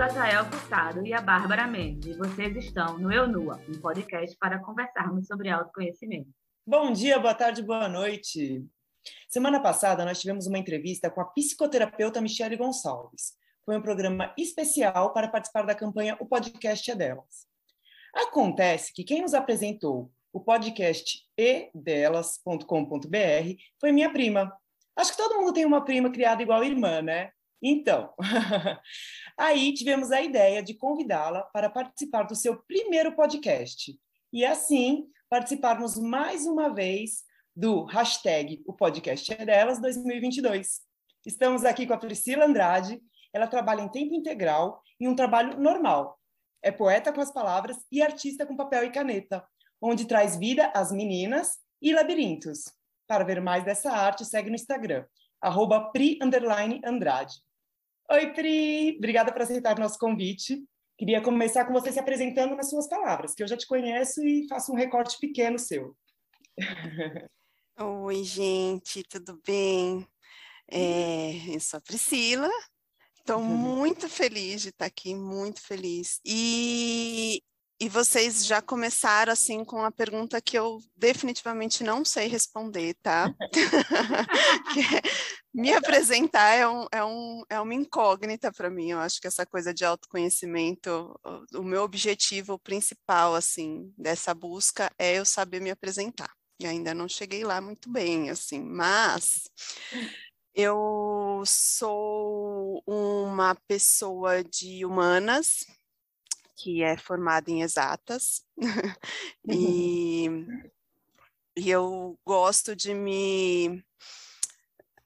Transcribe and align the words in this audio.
Azael 0.00 0.46
Furtado 0.46 1.06
e 1.06 1.12
a 1.12 1.20
Bárbara 1.20 1.66
Mendes. 1.66 2.16
Vocês 2.16 2.56
estão 2.56 2.98
no 2.98 3.12
Eu 3.12 3.28
Nua, 3.28 3.60
um 3.68 3.78
podcast 3.78 4.34
para 4.38 4.58
conversarmos 4.58 5.26
sobre 5.26 5.50
autoconhecimento. 5.50 6.30
Bom 6.66 6.90
dia, 6.90 7.18
boa 7.18 7.34
tarde, 7.34 7.62
boa 7.62 7.86
noite. 7.86 8.64
Semana 9.28 9.60
passada 9.60 10.02
nós 10.02 10.18
tivemos 10.18 10.46
uma 10.46 10.56
entrevista 10.56 11.10
com 11.10 11.20
a 11.20 11.26
psicoterapeuta 11.26 12.18
Michele 12.18 12.56
Gonçalves. 12.56 13.34
Foi 13.62 13.76
um 13.76 13.82
programa 13.82 14.32
especial 14.38 15.12
para 15.12 15.28
participar 15.28 15.66
da 15.66 15.74
campanha 15.74 16.16
O 16.18 16.24
Podcast 16.24 16.90
é 16.90 16.94
Delas. 16.94 17.46
Acontece 18.14 18.94
que 18.94 19.04
quem 19.04 19.20
nos 19.20 19.34
apresentou 19.34 20.10
o 20.32 20.40
podcast 20.40 21.28
edelas.com.br 21.36 22.64
foi 23.78 23.92
minha 23.92 24.10
prima. 24.10 24.50
Acho 24.96 25.10
que 25.10 25.18
todo 25.18 25.38
mundo 25.38 25.52
tem 25.52 25.66
uma 25.66 25.84
prima 25.84 26.10
criada 26.10 26.42
igual 26.42 26.64
irmã, 26.64 27.02
né? 27.02 27.32
Então, 27.62 28.14
aí 29.38 29.74
tivemos 29.74 30.10
a 30.10 30.22
ideia 30.22 30.62
de 30.62 30.74
convidá-la 30.74 31.42
para 31.52 31.68
participar 31.68 32.22
do 32.22 32.34
seu 32.34 32.62
primeiro 32.62 33.14
podcast. 33.14 33.98
E 34.32 34.44
assim, 34.44 35.06
participarmos 35.28 35.98
mais 35.98 36.46
uma 36.46 36.72
vez 36.72 37.22
do 37.54 37.84
hashtag 37.84 38.62
O 38.66 38.72
Podcast 38.72 39.32
é 39.32 39.44
Delas 39.44 39.80
2022. 39.80 40.80
Estamos 41.26 41.64
aqui 41.64 41.86
com 41.86 41.92
a 41.92 41.98
Priscila 41.98 42.46
Andrade. 42.46 43.02
Ela 43.32 43.46
trabalha 43.46 43.82
em 43.82 43.88
tempo 43.88 44.14
integral 44.14 44.82
em 44.98 45.06
um 45.06 45.14
trabalho 45.14 45.60
normal. 45.60 46.18
É 46.62 46.70
poeta 46.70 47.12
com 47.12 47.20
as 47.20 47.32
palavras 47.32 47.76
e 47.92 48.00
artista 48.00 48.46
com 48.46 48.56
papel 48.56 48.84
e 48.84 48.90
caneta, 48.90 49.44
onde 49.80 50.06
traz 50.06 50.36
vida 50.36 50.72
às 50.74 50.90
meninas 50.90 51.58
e 51.82 51.92
labirintos. 51.92 52.64
Para 53.06 53.24
ver 53.24 53.40
mais 53.40 53.64
dessa 53.64 53.90
arte, 53.90 54.24
segue 54.24 54.48
no 54.48 54.54
Instagram, 54.54 55.04
arroba 55.40 55.90
Pri 55.90 56.18
Andrade. 56.22 57.42
Oi, 58.12 58.32
Pri! 58.32 58.96
Obrigada 58.98 59.32
por 59.32 59.42
aceitar 59.42 59.78
nosso 59.78 59.96
convite. 59.96 60.64
Queria 60.98 61.22
começar 61.22 61.64
com 61.64 61.72
você 61.72 61.92
se 61.92 62.00
apresentando 62.00 62.56
nas 62.56 62.68
suas 62.68 62.88
palavras, 62.88 63.36
que 63.36 63.42
eu 63.42 63.46
já 63.46 63.56
te 63.56 63.68
conheço 63.68 64.20
e 64.26 64.48
faço 64.48 64.72
um 64.72 64.74
recorte 64.74 65.16
pequeno 65.20 65.60
seu. 65.60 65.96
Oi, 67.78 68.24
gente, 68.24 69.04
tudo 69.04 69.40
bem? 69.46 70.04
É, 70.68 71.54
eu 71.54 71.60
sou 71.60 71.78
a 71.78 71.80
Priscila, 71.80 72.50
estou 73.16 73.38
muito 73.46 74.08
feliz 74.08 74.60
de 74.62 74.70
estar 74.70 74.86
aqui, 74.86 75.14
muito 75.14 75.62
feliz. 75.62 76.20
E 76.24 77.40
e 77.80 77.88
vocês 77.88 78.44
já 78.44 78.60
começaram 78.60 79.32
assim 79.32 79.64
com 79.64 79.82
a 79.82 79.90
pergunta 79.90 80.38
que 80.40 80.58
eu 80.58 80.82
definitivamente 80.94 81.82
não 81.82 82.04
sei 82.04 82.28
responder, 82.28 82.94
tá? 83.02 83.34
é, 84.76 85.00
me 85.54 85.72
apresentar 85.72 86.54
é, 86.54 86.68
um, 86.68 86.86
é, 86.92 87.02
um, 87.02 87.42
é 87.48 87.58
uma 87.58 87.72
incógnita 87.72 88.52
para 88.52 88.68
mim. 88.68 88.90
Eu 88.90 88.98
acho 88.98 89.18
que 89.18 89.26
essa 89.26 89.46
coisa 89.46 89.72
de 89.72 89.82
autoconhecimento, 89.82 91.18
o, 91.54 91.60
o 91.60 91.64
meu 91.64 91.82
objetivo 91.82 92.58
principal 92.58 93.34
assim 93.34 93.90
dessa 93.96 94.34
busca 94.34 94.90
é 94.98 95.18
eu 95.18 95.24
saber 95.24 95.60
me 95.60 95.70
apresentar. 95.70 96.30
E 96.60 96.66
ainda 96.66 96.92
não 96.92 97.08
cheguei 97.08 97.42
lá 97.42 97.62
muito 97.62 97.90
bem, 97.90 98.28
assim, 98.28 98.62
mas 98.62 99.48
eu 100.54 101.42
sou 101.46 102.82
uma 102.86 103.54
pessoa 103.66 104.44
de 104.44 104.84
humanas, 104.84 105.64
que 106.62 106.82
é 106.82 106.96
formada 106.96 107.50
em 107.50 107.62
exatas, 107.62 108.44
e, 109.48 110.28
e 111.56 111.70
eu 111.70 112.18
gosto 112.24 112.76
de 112.76 112.92
me 112.94 113.82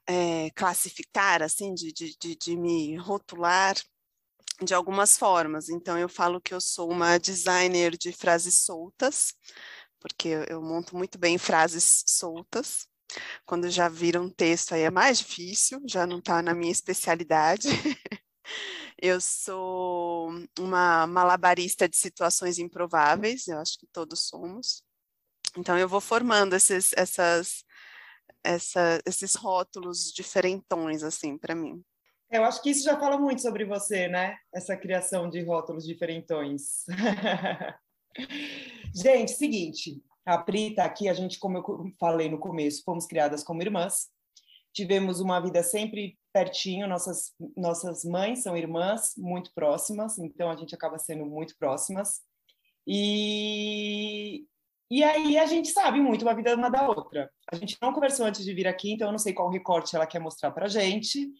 é, 0.07 0.49
classificar, 0.51 1.41
assim, 1.41 1.73
de, 1.73 1.91
de, 1.91 2.15
de, 2.19 2.35
de 2.35 2.57
me 2.57 2.95
rotular 2.97 3.75
de 4.63 4.73
algumas 4.73 5.17
formas. 5.17 5.69
Então, 5.69 5.97
eu 5.97 6.07
falo 6.07 6.41
que 6.41 6.53
eu 6.53 6.61
sou 6.61 6.91
uma 6.91 7.17
designer 7.17 7.97
de 7.97 8.11
frases 8.11 8.59
soltas, 8.59 9.33
porque 9.99 10.29
eu, 10.29 10.43
eu 10.45 10.61
monto 10.61 10.95
muito 10.95 11.17
bem 11.17 11.37
frases 11.37 12.03
soltas. 12.07 12.87
Quando 13.45 13.69
já 13.69 13.87
vira 13.87 14.21
um 14.21 14.29
texto, 14.29 14.73
aí 14.73 14.81
é 14.81 14.91
mais 14.91 15.19
difícil, 15.19 15.81
já 15.87 16.05
não 16.07 16.19
está 16.19 16.41
na 16.41 16.53
minha 16.53 16.71
especialidade. 16.71 17.67
Eu 19.05 19.21
sou 19.21 20.31
uma 20.59 21.05
malabarista 21.05 21.87
de 21.87 21.95
situações 21.95 22.57
improváveis, 22.57 23.47
eu 23.47 23.59
acho 23.59 23.77
que 23.77 23.85
todos 23.85 24.27
somos. 24.27 24.83
Então, 25.55 25.77
eu 25.77 25.87
vou 25.87 26.01
formando 26.01 26.55
esses, 26.55 26.91
essas, 26.97 27.63
essa, 28.43 28.99
esses 29.05 29.35
rótulos 29.35 30.11
diferentões, 30.11 31.03
assim, 31.03 31.37
para 31.37 31.53
mim. 31.53 31.83
Eu 32.31 32.43
acho 32.45 32.59
que 32.63 32.71
isso 32.71 32.83
já 32.83 32.99
fala 32.99 33.19
muito 33.19 33.43
sobre 33.43 33.63
você, 33.63 34.07
né? 34.07 34.39
Essa 34.51 34.75
criação 34.75 35.29
de 35.29 35.43
rótulos 35.43 35.85
diferentões. 35.85 36.83
gente, 38.91 39.33
seguinte, 39.33 40.01
a 40.25 40.39
Pri 40.39 40.73
tá 40.73 40.83
aqui, 40.83 41.07
a 41.07 41.13
gente, 41.13 41.37
como 41.37 41.59
eu 41.59 41.93
falei 41.99 42.27
no 42.27 42.39
começo, 42.39 42.81
fomos 42.83 43.05
criadas 43.05 43.43
como 43.43 43.61
irmãs 43.61 44.09
tivemos 44.75 45.21
uma 45.21 45.39
vida 45.39 45.63
sempre 45.63 46.17
pertinho, 46.35 46.85
nossas, 46.85 47.33
nossas 47.55 48.03
mães 48.03 48.43
são 48.43 48.57
irmãs 48.57 49.13
muito 49.17 49.53
próximas, 49.53 50.17
então 50.17 50.51
a 50.51 50.55
gente 50.57 50.75
acaba 50.75 50.99
sendo 50.99 51.25
muito 51.25 51.55
próximas. 51.57 52.19
E, 52.85 54.45
e 54.91 55.01
aí 55.01 55.37
a 55.37 55.45
gente 55.45 55.69
sabe 55.69 56.01
muito 56.01 56.23
uma 56.23 56.35
vida 56.35 56.53
uma 56.53 56.69
da 56.69 56.89
outra. 56.89 57.31
A 57.49 57.55
gente 57.55 57.77
não 57.81 57.93
conversou 57.93 58.25
antes 58.25 58.43
de 58.43 58.53
vir 58.53 58.67
aqui, 58.67 58.91
então 58.91 59.07
eu 59.07 59.13
não 59.13 59.17
sei 59.17 59.31
qual 59.31 59.49
recorte 59.49 59.95
ela 59.95 60.05
quer 60.05 60.19
mostrar 60.19 60.51
para 60.51 60.65
a 60.65 60.69
gente, 60.69 61.31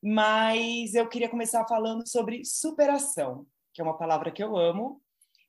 mas 0.00 0.94
eu 0.94 1.08
queria 1.08 1.28
começar 1.28 1.66
falando 1.66 2.08
sobre 2.08 2.44
superação, 2.44 3.44
que 3.74 3.80
é 3.80 3.84
uma 3.84 3.98
palavra 3.98 4.30
que 4.30 4.44
eu 4.44 4.56
amo, 4.56 5.02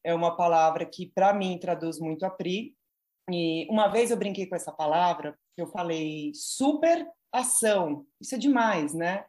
é 0.03 0.11
uma 0.11 0.35
palavra 0.35 0.87
que 0.87 1.05
para 1.05 1.35
mim 1.35 1.59
traduz 1.59 1.99
muito 1.99 2.25
a 2.25 2.31
Pri. 2.31 2.75
E 3.29 3.67
uma 3.69 3.87
vez 3.87 4.09
eu 4.09 4.17
brinquei 4.17 4.45
com 4.45 4.55
essa 4.55 4.71
palavra, 4.71 5.37
eu 5.57 5.67
falei 5.67 6.31
super 6.33 7.07
ação. 7.31 8.05
Isso 8.21 8.35
é 8.35 8.37
demais, 8.37 8.93
né? 8.93 9.25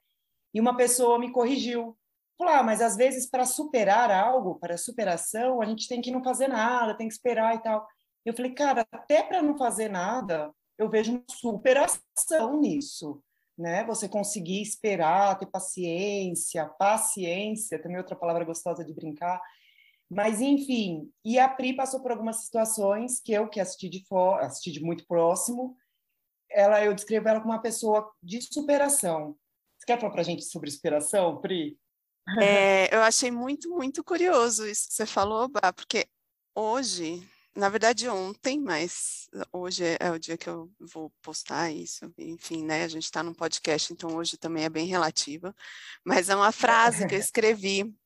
E 0.55 0.61
uma 0.61 0.77
pessoa 0.77 1.19
me 1.19 1.33
corrigiu. 1.33 1.97
Falou, 2.39 2.55
ah, 2.55 2.63
mas 2.63 2.81
às 2.81 2.97
vezes 2.97 3.29
para 3.29 3.45
superar 3.45 4.11
algo, 4.11 4.55
para 4.61 4.79
superação, 4.79 5.61
a 5.61 5.65
gente 5.65 5.89
tem 5.89 6.01
que 6.01 6.11
não 6.11 6.23
fazer 6.23 6.47
nada, 6.47 6.97
tem 6.97 7.09
que 7.09 7.15
esperar 7.15 7.57
e 7.57 7.59
tal. 7.63 7.87
Eu 8.25 8.33
falei, 8.33 8.53
cara, 8.55 8.87
até 8.93 9.23
para 9.23 9.43
não 9.43 9.59
fazer 9.59 9.89
nada, 9.89 10.53
eu 10.79 10.89
vejo 10.89 11.13
uma 11.13 11.25
superação 11.29 12.61
nisso, 12.61 13.21
né? 13.59 13.85
Você 13.85 14.09
conseguir 14.09 14.63
esperar, 14.63 15.37
ter 15.37 15.47
paciência, 15.47 16.67
paciência, 16.79 17.83
também 17.83 17.99
outra 17.99 18.15
palavra 18.15 18.45
gostosa 18.45 18.85
de 18.85 18.95
brincar. 18.95 19.43
Mas 20.11 20.41
enfim, 20.41 21.11
e 21.25 21.39
a 21.39 21.49
Pri 21.49 21.77
passou 21.77 22.01
por 22.01 22.11
algumas 22.11 22.45
situações 22.45 23.21
que 23.21 23.33
eu 23.33 23.49
que 23.49 23.61
assisti 23.61 23.89
de 23.89 24.07
fora, 24.07 24.47
assisti 24.47 24.73
de 24.73 24.83
muito 24.83 25.07
próximo, 25.07 25.77
ela, 26.51 26.83
eu 26.83 26.95
descrevo 26.95 27.29
ela 27.29 27.41
como 27.41 27.53
uma 27.53 27.61
pessoa 27.61 28.11
de 28.23 28.41
superação. 28.41 29.37
Você 29.79 29.87
quer 29.87 30.01
falar 30.01 30.13
para 30.13 30.23
a 30.23 30.25
gente 30.25 30.45
sobre 30.45 30.71
superação, 30.71 31.41
Pri? 31.41 31.79
É, 32.43 32.95
eu 32.95 33.01
achei 33.01 33.31
muito, 33.31 33.71
muito 33.71 34.05
curioso 34.05 34.67
isso 34.67 34.89
que 34.89 34.95
você 34.95 35.07
falou, 35.07 35.49
Bá, 35.49 35.73
porque 35.73 36.07
hoje, 36.55 37.27
na 37.57 37.71
verdade 37.71 38.07
ontem, 38.07 38.61
mas 38.61 39.31
hoje 39.51 39.83
é, 39.83 39.97
é 39.99 40.11
o 40.11 40.19
dia 40.19 40.37
que 40.37 40.47
eu 40.47 40.71
vou 40.79 41.11
postar 41.23 41.71
isso, 41.71 42.13
enfim, 42.19 42.67
né? 42.67 42.85
A 42.85 42.89
gente 42.89 43.05
está 43.05 43.23
num 43.23 43.33
podcast, 43.33 43.95
então 43.95 44.15
hoje 44.15 44.37
também 44.37 44.65
é 44.65 44.69
bem 44.69 44.87
relativa, 44.87 45.55
mas 46.05 46.29
é 46.29 46.37
uma 46.37 46.53
frase 46.53 47.09
que 47.09 47.15
eu 47.15 47.19
escrevi, 47.21 47.97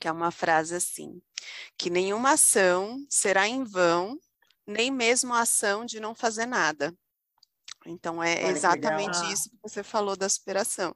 que 0.00 0.08
é 0.08 0.12
uma 0.12 0.30
frase 0.30 0.74
assim, 0.74 1.20
que 1.76 1.90
nenhuma 1.90 2.32
ação 2.32 3.04
será 3.08 3.46
em 3.48 3.64
vão, 3.64 4.18
nem 4.66 4.90
mesmo 4.90 5.32
a 5.32 5.40
ação 5.40 5.84
de 5.84 5.98
não 6.00 6.14
fazer 6.14 6.46
nada. 6.46 6.94
Então, 7.86 8.22
é 8.22 8.44
Olha, 8.44 8.50
exatamente 8.50 9.32
isso 9.32 9.48
que 9.50 9.56
você 9.62 9.82
falou 9.82 10.16
da 10.16 10.28
superação. 10.28 10.94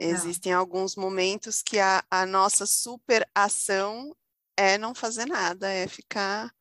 Existem 0.00 0.52
alguns 0.52 0.94
momentos 0.94 1.62
que 1.62 1.78
a, 1.78 2.04
a 2.10 2.24
nossa 2.24 2.66
superação 2.66 4.14
é 4.56 4.78
não 4.78 4.94
fazer 4.94 5.26
nada, 5.26 5.68
é 5.68 5.88
ficar 5.88 6.52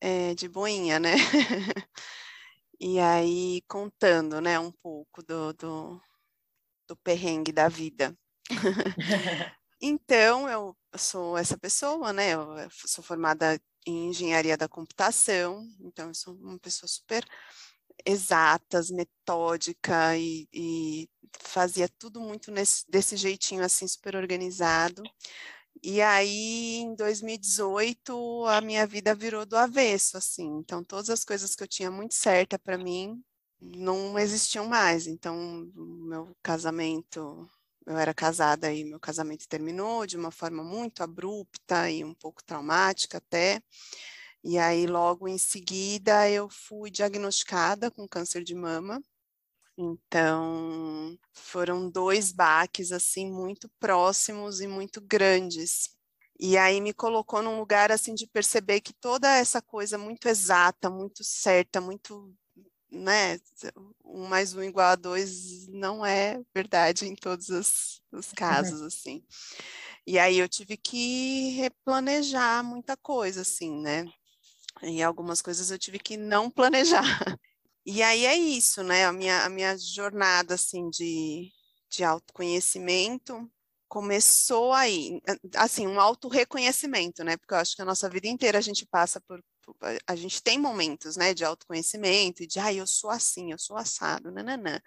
é, 0.00 0.34
de 0.34 0.48
boinha, 0.48 1.00
né? 1.00 1.14
e 2.78 3.00
aí, 3.00 3.62
contando, 3.66 4.40
né, 4.40 4.60
um 4.60 4.70
pouco 4.70 5.22
do, 5.22 5.52
do, 5.54 6.02
do 6.86 6.96
perrengue 6.96 7.52
da 7.52 7.68
vida. 7.68 8.16
então, 9.80 10.48
eu 10.48 10.76
sou 10.98 11.36
essa 11.36 11.56
pessoa, 11.58 12.12
né? 12.12 12.34
Eu 12.34 12.46
sou 12.70 13.02
formada 13.04 13.60
em 13.86 14.08
engenharia 14.08 14.56
da 14.56 14.68
computação, 14.68 15.66
então 15.80 16.08
eu 16.08 16.14
sou 16.14 16.34
uma 16.34 16.58
pessoa 16.58 16.88
super 16.88 17.24
exatas, 18.04 18.90
metódica 18.90 20.16
e, 20.16 20.48
e 20.52 21.08
fazia 21.40 21.88
tudo 21.88 22.20
muito 22.20 22.50
nesse, 22.50 22.84
desse 22.90 23.16
jeitinho 23.16 23.64
assim 23.64 23.86
super 23.86 24.16
organizado. 24.16 25.02
E 25.82 26.00
aí, 26.00 26.76
em 26.78 26.94
2018, 26.94 28.46
a 28.46 28.60
minha 28.60 28.86
vida 28.86 29.14
virou 29.14 29.44
do 29.44 29.56
avesso, 29.56 30.16
assim. 30.16 30.46
Então, 30.58 30.82
todas 30.82 31.10
as 31.10 31.24
coisas 31.24 31.54
que 31.54 31.62
eu 31.62 31.68
tinha 31.68 31.90
muito 31.90 32.14
certa 32.14 32.58
para 32.58 32.78
mim 32.78 33.22
não 33.60 34.18
existiam 34.18 34.66
mais. 34.66 35.06
Então, 35.06 35.70
meu 35.74 36.34
casamento 36.42 37.48
eu 37.86 37.96
era 37.98 38.14
casada 38.14 38.72
e 38.72 38.84
meu 38.84 39.00
casamento 39.00 39.48
terminou 39.48 40.06
de 40.06 40.16
uma 40.16 40.30
forma 40.30 40.62
muito 40.64 41.02
abrupta 41.02 41.90
e 41.90 42.04
um 42.04 42.14
pouco 42.14 42.42
traumática 42.44 43.18
até. 43.18 43.62
E 44.42 44.58
aí, 44.58 44.86
logo 44.86 45.28
em 45.28 45.38
seguida, 45.38 46.28
eu 46.30 46.48
fui 46.50 46.90
diagnosticada 46.90 47.90
com 47.90 48.08
câncer 48.08 48.44
de 48.44 48.54
mama. 48.54 49.02
Então, 49.76 51.18
foram 51.32 51.90
dois 51.90 52.32
baques, 52.32 52.92
assim, 52.92 53.30
muito 53.30 53.68
próximos 53.80 54.60
e 54.60 54.68
muito 54.68 55.00
grandes. 55.00 55.90
E 56.38 56.56
aí 56.58 56.80
me 56.80 56.92
colocou 56.92 57.42
num 57.42 57.58
lugar, 57.58 57.92
assim, 57.92 58.14
de 58.14 58.26
perceber 58.26 58.80
que 58.80 58.92
toda 58.92 59.28
essa 59.36 59.62
coisa 59.62 59.98
muito 59.98 60.28
exata, 60.28 60.90
muito 60.90 61.24
certa, 61.24 61.80
muito 61.80 62.34
né, 62.94 63.38
um 64.04 64.26
mais 64.26 64.54
um 64.54 64.62
igual 64.62 64.88
a 64.88 64.96
dois 64.96 65.66
não 65.68 66.04
é 66.04 66.40
verdade 66.54 67.06
em 67.06 67.14
todos 67.14 67.48
os, 67.48 68.00
os 68.12 68.32
casos, 68.32 68.80
assim. 68.82 69.22
E 70.06 70.18
aí 70.18 70.38
eu 70.38 70.48
tive 70.48 70.76
que 70.76 71.50
replanejar 71.50 72.62
muita 72.62 72.96
coisa, 72.96 73.40
assim, 73.40 73.80
né? 73.80 74.06
E 74.82 75.02
algumas 75.02 75.40
coisas 75.40 75.70
eu 75.70 75.78
tive 75.78 75.98
que 75.98 76.16
não 76.16 76.50
planejar. 76.50 77.04
E 77.86 78.02
aí 78.02 78.24
é 78.24 78.34
isso, 78.34 78.82
né? 78.82 79.04
A 79.04 79.12
minha, 79.12 79.44
a 79.44 79.48
minha 79.50 79.76
jornada, 79.76 80.54
assim, 80.54 80.88
de, 80.88 81.50
de 81.90 82.02
autoconhecimento 82.02 83.50
começou 83.88 84.72
aí, 84.72 85.20
assim, 85.54 85.86
um 85.86 86.00
auto-reconhecimento, 86.00 87.22
né? 87.22 87.36
Porque 87.36 87.54
eu 87.54 87.58
acho 87.58 87.76
que 87.76 87.82
a 87.82 87.84
nossa 87.84 88.08
vida 88.08 88.26
inteira 88.26 88.58
a 88.58 88.62
gente 88.62 88.86
passa 88.86 89.20
por, 89.20 89.40
a 90.06 90.16
gente 90.16 90.42
tem 90.42 90.58
momentos, 90.58 91.16
né, 91.16 91.34
de 91.34 91.44
autoconhecimento 91.44 92.42
e 92.42 92.46
de, 92.46 92.58
ah, 92.58 92.72
eu 92.72 92.86
sou 92.86 93.10
assim, 93.10 93.52
eu 93.52 93.58
sou 93.58 93.76
assado, 93.76 94.30
nananã. 94.30 94.80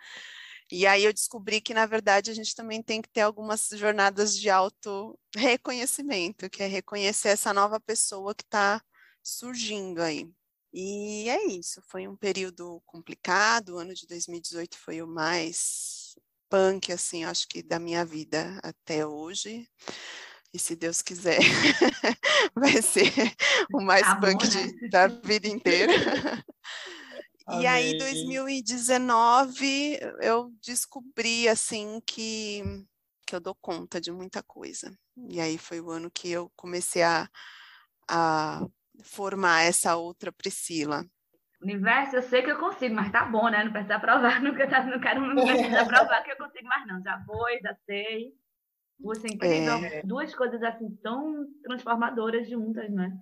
E 0.72 0.86
aí 0.86 1.06
eu 1.06 1.14
descobri 1.14 1.62
que, 1.62 1.74
na 1.74 1.86
verdade, 1.86 2.30
a 2.30 2.34
gente 2.34 2.54
também 2.54 2.84
tem 2.84 3.02
que 3.02 3.10
ter 3.10 3.22
algumas 3.22 3.70
jornadas 3.74 4.38
de 4.38 4.50
auto-reconhecimento, 4.50 6.50
que 6.50 6.62
é 6.62 6.68
reconhecer 6.68 7.30
essa 7.30 7.54
nova 7.54 7.80
pessoa 7.80 8.36
que 8.36 8.44
está 8.44 8.82
surgindo 9.24 10.02
aí. 10.02 10.30
E 10.74 11.30
é 11.30 11.46
isso, 11.48 11.82
foi 11.88 12.08
um 12.08 12.16
período 12.16 12.82
complicado, 12.86 13.76
o 13.76 13.78
ano 13.78 13.94
de 13.94 14.06
2018 14.06 14.78
foi 14.78 15.02
o 15.02 15.08
mais 15.08 16.16
punk, 16.50 16.92
assim, 16.92 17.24
acho 17.24 17.48
que 17.48 17.64
da 17.64 17.80
minha 17.80 18.06
vida 18.06 18.60
até 18.62 19.06
hoje. 19.06 19.68
E 20.58 20.60
se 20.60 20.76
Deus 20.76 21.04
quiser, 21.04 21.38
vai 22.56 22.82
ser 22.82 23.14
o 23.72 23.80
mais 23.80 24.02
tá 24.02 24.16
punk 24.16 24.48
bom, 24.48 24.54
né? 24.56 24.66
de, 24.66 24.90
da 24.90 25.06
vida 25.06 25.48
inteira. 25.48 25.94
E 27.62 27.66
aí, 27.66 27.98
2019, 27.98 29.98
eu 30.20 30.52
descobri, 30.62 31.48
assim, 31.48 32.02
que, 32.06 32.62
que 33.26 33.34
eu 33.34 33.40
dou 33.40 33.56
conta 33.56 34.02
de 34.02 34.12
muita 34.12 34.44
coisa. 34.44 34.92
E 35.30 35.40
aí 35.40 35.58
foi 35.58 35.80
o 35.80 35.90
ano 35.90 36.12
que 36.12 36.30
eu 36.30 36.52
comecei 36.58 37.04
a, 37.04 37.26
a 38.10 38.66
formar 39.02 39.62
essa 39.62 39.96
outra 39.96 40.30
Priscila. 40.30 41.06
Universo, 41.62 42.18
eu 42.18 42.24
sei 42.24 42.42
que 42.42 42.52
eu 42.52 42.60
consigo, 42.60 42.94
mas 42.94 43.14
tá 43.14 43.24
bom, 43.24 43.48
né? 43.48 43.64
Não 43.64 43.72
precisa 43.72 43.98
provar, 43.98 44.42
não 44.44 44.54
quero, 44.54 44.88
não 44.88 45.00
quero 45.00 45.22
não 45.22 45.46
precisa 45.46 45.86
provar 45.86 46.24
que 46.24 46.32
eu 46.32 46.38
consigo 46.38 46.68
mais, 46.68 46.86
não. 46.86 47.02
Já 47.02 47.24
foi, 47.26 47.62
já 47.62 47.74
sei. 47.86 48.34
Puxa, 49.02 49.28
incrível. 49.28 49.76
É... 49.86 50.02
Duas 50.04 50.34
coisas 50.34 50.62
assim 50.64 50.90
tão 51.04 51.46
transformadoras 51.64 52.50
juntas, 52.50 52.90
né? 52.90 53.18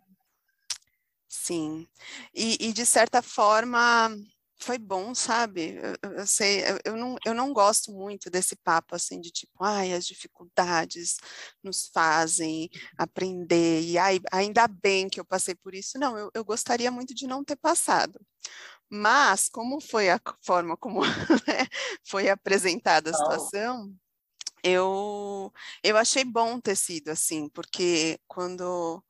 Sim. 1.27 1.87
E, 2.33 2.69
e 2.69 2.73
de 2.73 2.85
certa 2.85 3.21
forma, 3.21 4.09
foi 4.57 4.77
bom, 4.77 5.13
sabe? 5.13 5.77
Eu, 6.01 6.11
eu 6.11 6.27
sei, 6.27 6.63
eu, 6.63 6.79
eu, 6.85 6.95
não, 6.95 7.15
eu 7.25 7.33
não 7.33 7.53
gosto 7.53 7.91
muito 7.91 8.29
desse 8.29 8.55
papo 8.55 8.95
assim 8.95 9.19
de 9.19 9.31
tipo, 9.31 9.63
ai, 9.63 9.93
as 9.93 10.05
dificuldades 10.05 11.17
nos 11.63 11.87
fazem 11.93 12.69
aprender, 12.97 13.81
e 13.81 13.97
ai, 13.97 14.19
ainda 14.31 14.67
bem 14.67 15.09
que 15.09 15.19
eu 15.19 15.25
passei 15.25 15.55
por 15.55 15.75
isso. 15.75 15.99
Não, 15.99 16.17
eu, 16.17 16.31
eu 16.33 16.45
gostaria 16.45 16.89
muito 16.89 17.13
de 17.13 17.27
não 17.27 17.43
ter 17.43 17.57
passado. 17.57 18.19
Mas, 18.89 19.49
como 19.49 19.81
foi 19.81 20.09
a 20.09 20.19
forma 20.41 20.77
como 20.77 21.01
né, 21.47 21.67
foi 22.03 22.29
apresentada 22.29 23.09
a 23.09 23.13
situação, 23.13 23.93
eu, 24.65 25.53
eu 25.83 25.95
achei 25.95 26.25
bom 26.25 26.59
ter 26.59 26.75
sido 26.75 27.09
assim, 27.09 27.47
porque 27.49 28.19
quando 28.27 29.03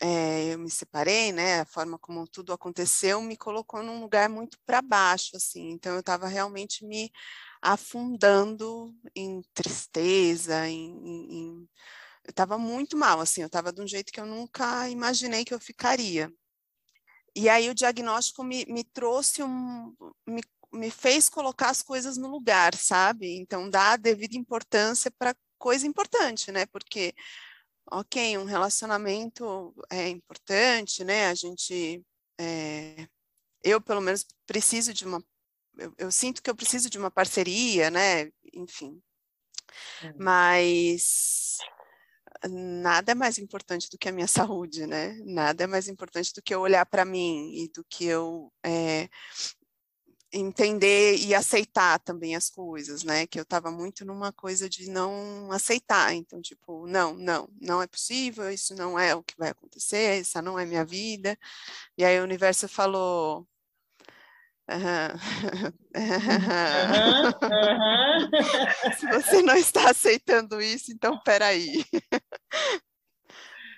é, 0.00 0.52
eu 0.54 0.58
me 0.58 0.70
separei, 0.70 1.32
né, 1.32 1.60
a 1.60 1.64
forma 1.64 1.98
como 1.98 2.28
tudo 2.28 2.52
aconteceu 2.52 3.22
me 3.22 3.36
colocou 3.36 3.82
num 3.82 4.00
lugar 4.00 4.28
muito 4.28 4.58
para 4.66 4.82
baixo, 4.82 5.36
assim, 5.36 5.70
então 5.70 5.94
eu 5.94 6.00
estava 6.00 6.28
realmente 6.28 6.84
me 6.84 7.10
afundando 7.62 8.94
em 9.16 9.42
tristeza, 9.54 10.68
em, 10.68 10.90
em, 11.30 11.68
eu 12.24 12.30
estava 12.30 12.58
muito 12.58 12.96
mal, 12.96 13.20
assim, 13.20 13.40
eu 13.40 13.46
estava 13.46 13.72
de 13.72 13.80
um 13.80 13.86
jeito 13.86 14.12
que 14.12 14.20
eu 14.20 14.26
nunca 14.26 14.88
imaginei 14.90 15.44
que 15.46 15.54
eu 15.54 15.60
ficaria. 15.60 16.30
E 17.34 17.48
aí 17.48 17.70
o 17.70 17.74
diagnóstico 17.74 18.42
me, 18.44 18.66
me 18.66 18.84
trouxe 18.84 19.42
um, 19.42 19.94
me, 20.26 20.42
me 20.72 20.90
fez 20.90 21.28
colocar 21.28 21.70
as 21.70 21.82
coisas 21.82 22.16
no 22.16 22.28
lugar, 22.28 22.74
sabe? 22.74 23.36
Então 23.36 23.68
dá 23.68 23.92
a 23.92 23.96
devida 23.96 24.36
importância 24.36 25.10
para 25.10 25.34
coisa 25.58 25.86
importante, 25.86 26.50
né? 26.52 26.66
Porque 26.66 27.14
ok, 27.90 28.38
um 28.38 28.44
relacionamento 28.44 29.74
é 29.90 30.08
importante, 30.08 31.04
né? 31.04 31.26
A 31.26 31.34
gente, 31.34 32.04
é, 32.38 33.06
eu 33.64 33.80
pelo 33.80 34.00
menos 34.00 34.26
preciso 34.46 34.94
de 34.94 35.04
uma, 35.04 35.22
eu, 35.76 35.94
eu, 35.98 36.10
sinto 36.10 36.42
que 36.42 36.50
eu 36.50 36.54
preciso 36.54 36.88
de 36.88 36.98
uma 36.98 37.10
parceria, 37.10 37.90
né? 37.90 38.30
Enfim, 38.54 39.02
é. 40.02 40.12
mas 40.18 41.58
nada 42.48 43.12
é 43.12 43.14
mais 43.14 43.38
importante 43.38 43.88
do 43.90 43.98
que 43.98 44.08
a 44.08 44.12
minha 44.12 44.28
saúde, 44.28 44.86
né? 44.86 45.18
Nada 45.24 45.64
é 45.64 45.66
mais 45.66 45.88
importante 45.88 46.32
do 46.32 46.42
que 46.42 46.54
eu 46.54 46.60
olhar 46.60 46.86
para 46.86 47.04
mim 47.04 47.52
e 47.54 47.68
do 47.68 47.84
que 47.84 48.04
eu 48.04 48.52
é, 48.64 49.08
entender 50.32 51.16
e 51.16 51.34
aceitar 51.34 51.98
também 51.98 52.36
as 52.36 52.48
coisas, 52.48 53.02
né? 53.02 53.26
Que 53.26 53.38
eu 53.38 53.42
estava 53.42 53.70
muito 53.70 54.04
numa 54.04 54.32
coisa 54.32 54.68
de 54.68 54.88
não 54.90 55.50
aceitar. 55.52 56.14
Então, 56.14 56.40
tipo, 56.40 56.86
não, 56.86 57.14
não, 57.14 57.48
não 57.60 57.82
é 57.82 57.86
possível, 57.86 58.50
isso 58.50 58.74
não 58.74 58.98
é 58.98 59.14
o 59.14 59.22
que 59.22 59.36
vai 59.36 59.50
acontecer, 59.50 60.20
essa 60.20 60.40
não 60.40 60.58
é 60.58 60.64
minha 60.64 60.84
vida. 60.84 61.36
E 61.98 62.04
aí 62.04 62.20
o 62.20 62.24
universo 62.24 62.68
falou. 62.68 63.46
Uhum. 64.68 65.10
Uhum. 65.96 66.50
Se 68.96 69.06
você 69.08 69.42
não 69.42 69.56
está 69.56 69.90
aceitando 69.90 70.60
isso, 70.60 70.92
então 70.92 71.18
peraí. 71.24 71.84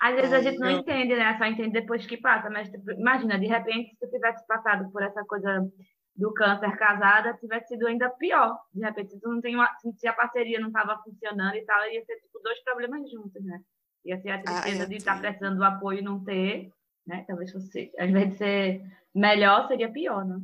Às 0.02 0.16
vezes 0.16 0.32
a 0.32 0.42
gente 0.42 0.58
não 0.58 0.70
entende, 0.70 1.14
né? 1.14 1.38
Só 1.38 1.46
entende 1.46 1.70
depois 1.70 2.04
que 2.04 2.16
passa. 2.16 2.50
Mas 2.50 2.68
tipo, 2.68 2.90
imagina, 2.90 3.38
de 3.38 3.46
repente, 3.46 3.90
se 3.90 3.96
tu 4.00 4.10
tivesse 4.10 4.46
passado 4.46 4.90
por 4.90 5.02
essa 5.02 5.24
coisa 5.24 5.64
do 6.14 6.32
câncer 6.32 6.76
casada 6.76 7.34
tivesse 7.34 7.68
sido 7.68 7.86
ainda 7.86 8.10
pior. 8.10 8.58
De 8.72 8.80
repente, 8.80 9.12
se, 9.12 9.26
não 9.26 9.40
tem 9.40 9.54
uma, 9.54 9.68
se 9.96 10.06
a 10.06 10.12
parceria 10.12 10.60
não 10.60 10.68
estava 10.68 11.02
funcionando 11.02 11.56
e 11.56 11.64
tal, 11.64 11.90
ia 11.90 12.04
ser 12.04 12.16
tipo 12.20 12.38
dois 12.40 12.62
problemas 12.62 13.10
juntos, 13.10 13.42
né? 13.42 13.60
Ia 14.04 14.20
ser 14.20 14.30
a 14.30 14.34
ah, 14.36 14.42
tristeza 14.42 14.82
ah, 14.82 14.86
de 14.86 14.96
estar 14.96 15.20
precisando 15.20 15.56
do 15.56 15.64
apoio 15.64 16.00
e 16.00 16.02
não 16.02 16.22
ter, 16.22 16.70
né? 17.06 17.24
Talvez 17.26 17.50
fosse, 17.50 17.92
ao 17.98 18.06
invés 18.06 18.30
de 18.30 18.36
ser 18.36 18.82
melhor, 19.14 19.68
seria 19.68 19.90
pior, 19.90 20.24
né? 20.24 20.40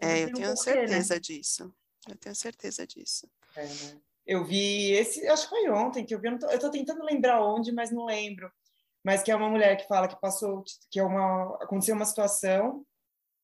É, 0.00 0.24
eu 0.24 0.32
tenho 0.32 0.50
um 0.50 0.54
porquê, 0.54 0.74
né? 0.74 0.86
certeza 0.86 1.14
né? 1.14 1.20
disso. 1.20 1.74
Eu 2.08 2.16
tenho 2.16 2.34
certeza 2.34 2.86
disso. 2.86 3.30
É, 3.56 3.64
né? 3.64 4.00
Eu 4.26 4.44
vi 4.44 4.92
esse, 4.92 5.26
acho 5.28 5.44
que 5.44 5.50
foi 5.50 5.70
ontem 5.70 6.04
que 6.04 6.14
eu 6.14 6.20
vi, 6.20 6.28
eu, 6.28 6.38
tô, 6.38 6.46
eu 6.46 6.58
tô 6.58 6.70
tentando 6.70 7.02
lembrar 7.04 7.42
onde, 7.42 7.72
mas 7.72 7.90
não 7.90 8.04
lembro. 8.04 8.52
Mas 9.02 9.22
que 9.22 9.32
é 9.32 9.36
uma 9.36 9.48
mulher 9.48 9.76
que 9.76 9.88
fala 9.88 10.06
que 10.06 10.20
passou, 10.20 10.62
que 10.90 11.00
é 11.00 11.02
uma, 11.02 11.56
aconteceu 11.56 11.96
uma 11.96 12.04
situação 12.04 12.84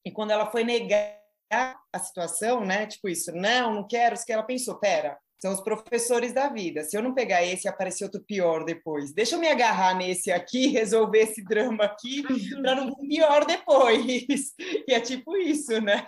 e 0.09 0.11
quando 0.11 0.31
ela 0.31 0.51
foi 0.51 0.65
negar 0.65 1.19
a 1.53 1.99
situação, 1.99 2.65
né? 2.65 2.87
Tipo 2.87 3.11
isso, 3.11 3.31
não, 3.31 3.75
não 3.75 3.87
quero, 3.87 4.17
que 4.25 4.33
ela 4.33 4.43
pensou, 4.43 4.79
pera, 4.79 5.19
são 5.39 5.53
os 5.53 5.61
professores 5.61 6.33
da 6.33 6.49
vida. 6.49 6.83
Se 6.83 6.97
eu 6.97 7.03
não 7.03 7.13
pegar 7.13 7.45
esse 7.45 7.67
e 7.67 7.69
aparecer 7.69 8.05
outro 8.05 8.25
pior 8.25 8.65
depois, 8.65 9.13
deixa 9.13 9.37
eu 9.37 9.39
me 9.39 9.49
agarrar 9.49 9.95
nesse 9.95 10.33
aqui, 10.33 10.69
resolver 10.73 11.19
esse 11.19 11.45
drama 11.45 11.85
aqui, 11.85 12.23
para 12.63 12.75
não 12.75 12.87
vir 12.87 13.09
pior 13.09 13.45
depois. 13.45 14.55
E 14.89 14.95
é 14.95 15.01
tipo 15.01 15.37
isso, 15.37 15.79
né? 15.83 16.07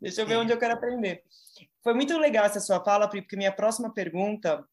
Deixa 0.00 0.22
eu 0.22 0.26
ver 0.26 0.38
onde 0.38 0.50
eu 0.50 0.58
quero 0.58 0.72
aprender. 0.72 1.22
Foi 1.82 1.92
muito 1.92 2.16
legal 2.16 2.46
essa 2.46 2.58
sua 2.58 2.82
fala, 2.82 3.06
porque 3.06 3.36
minha 3.36 3.52
próxima 3.52 3.92
pergunta 3.92 4.64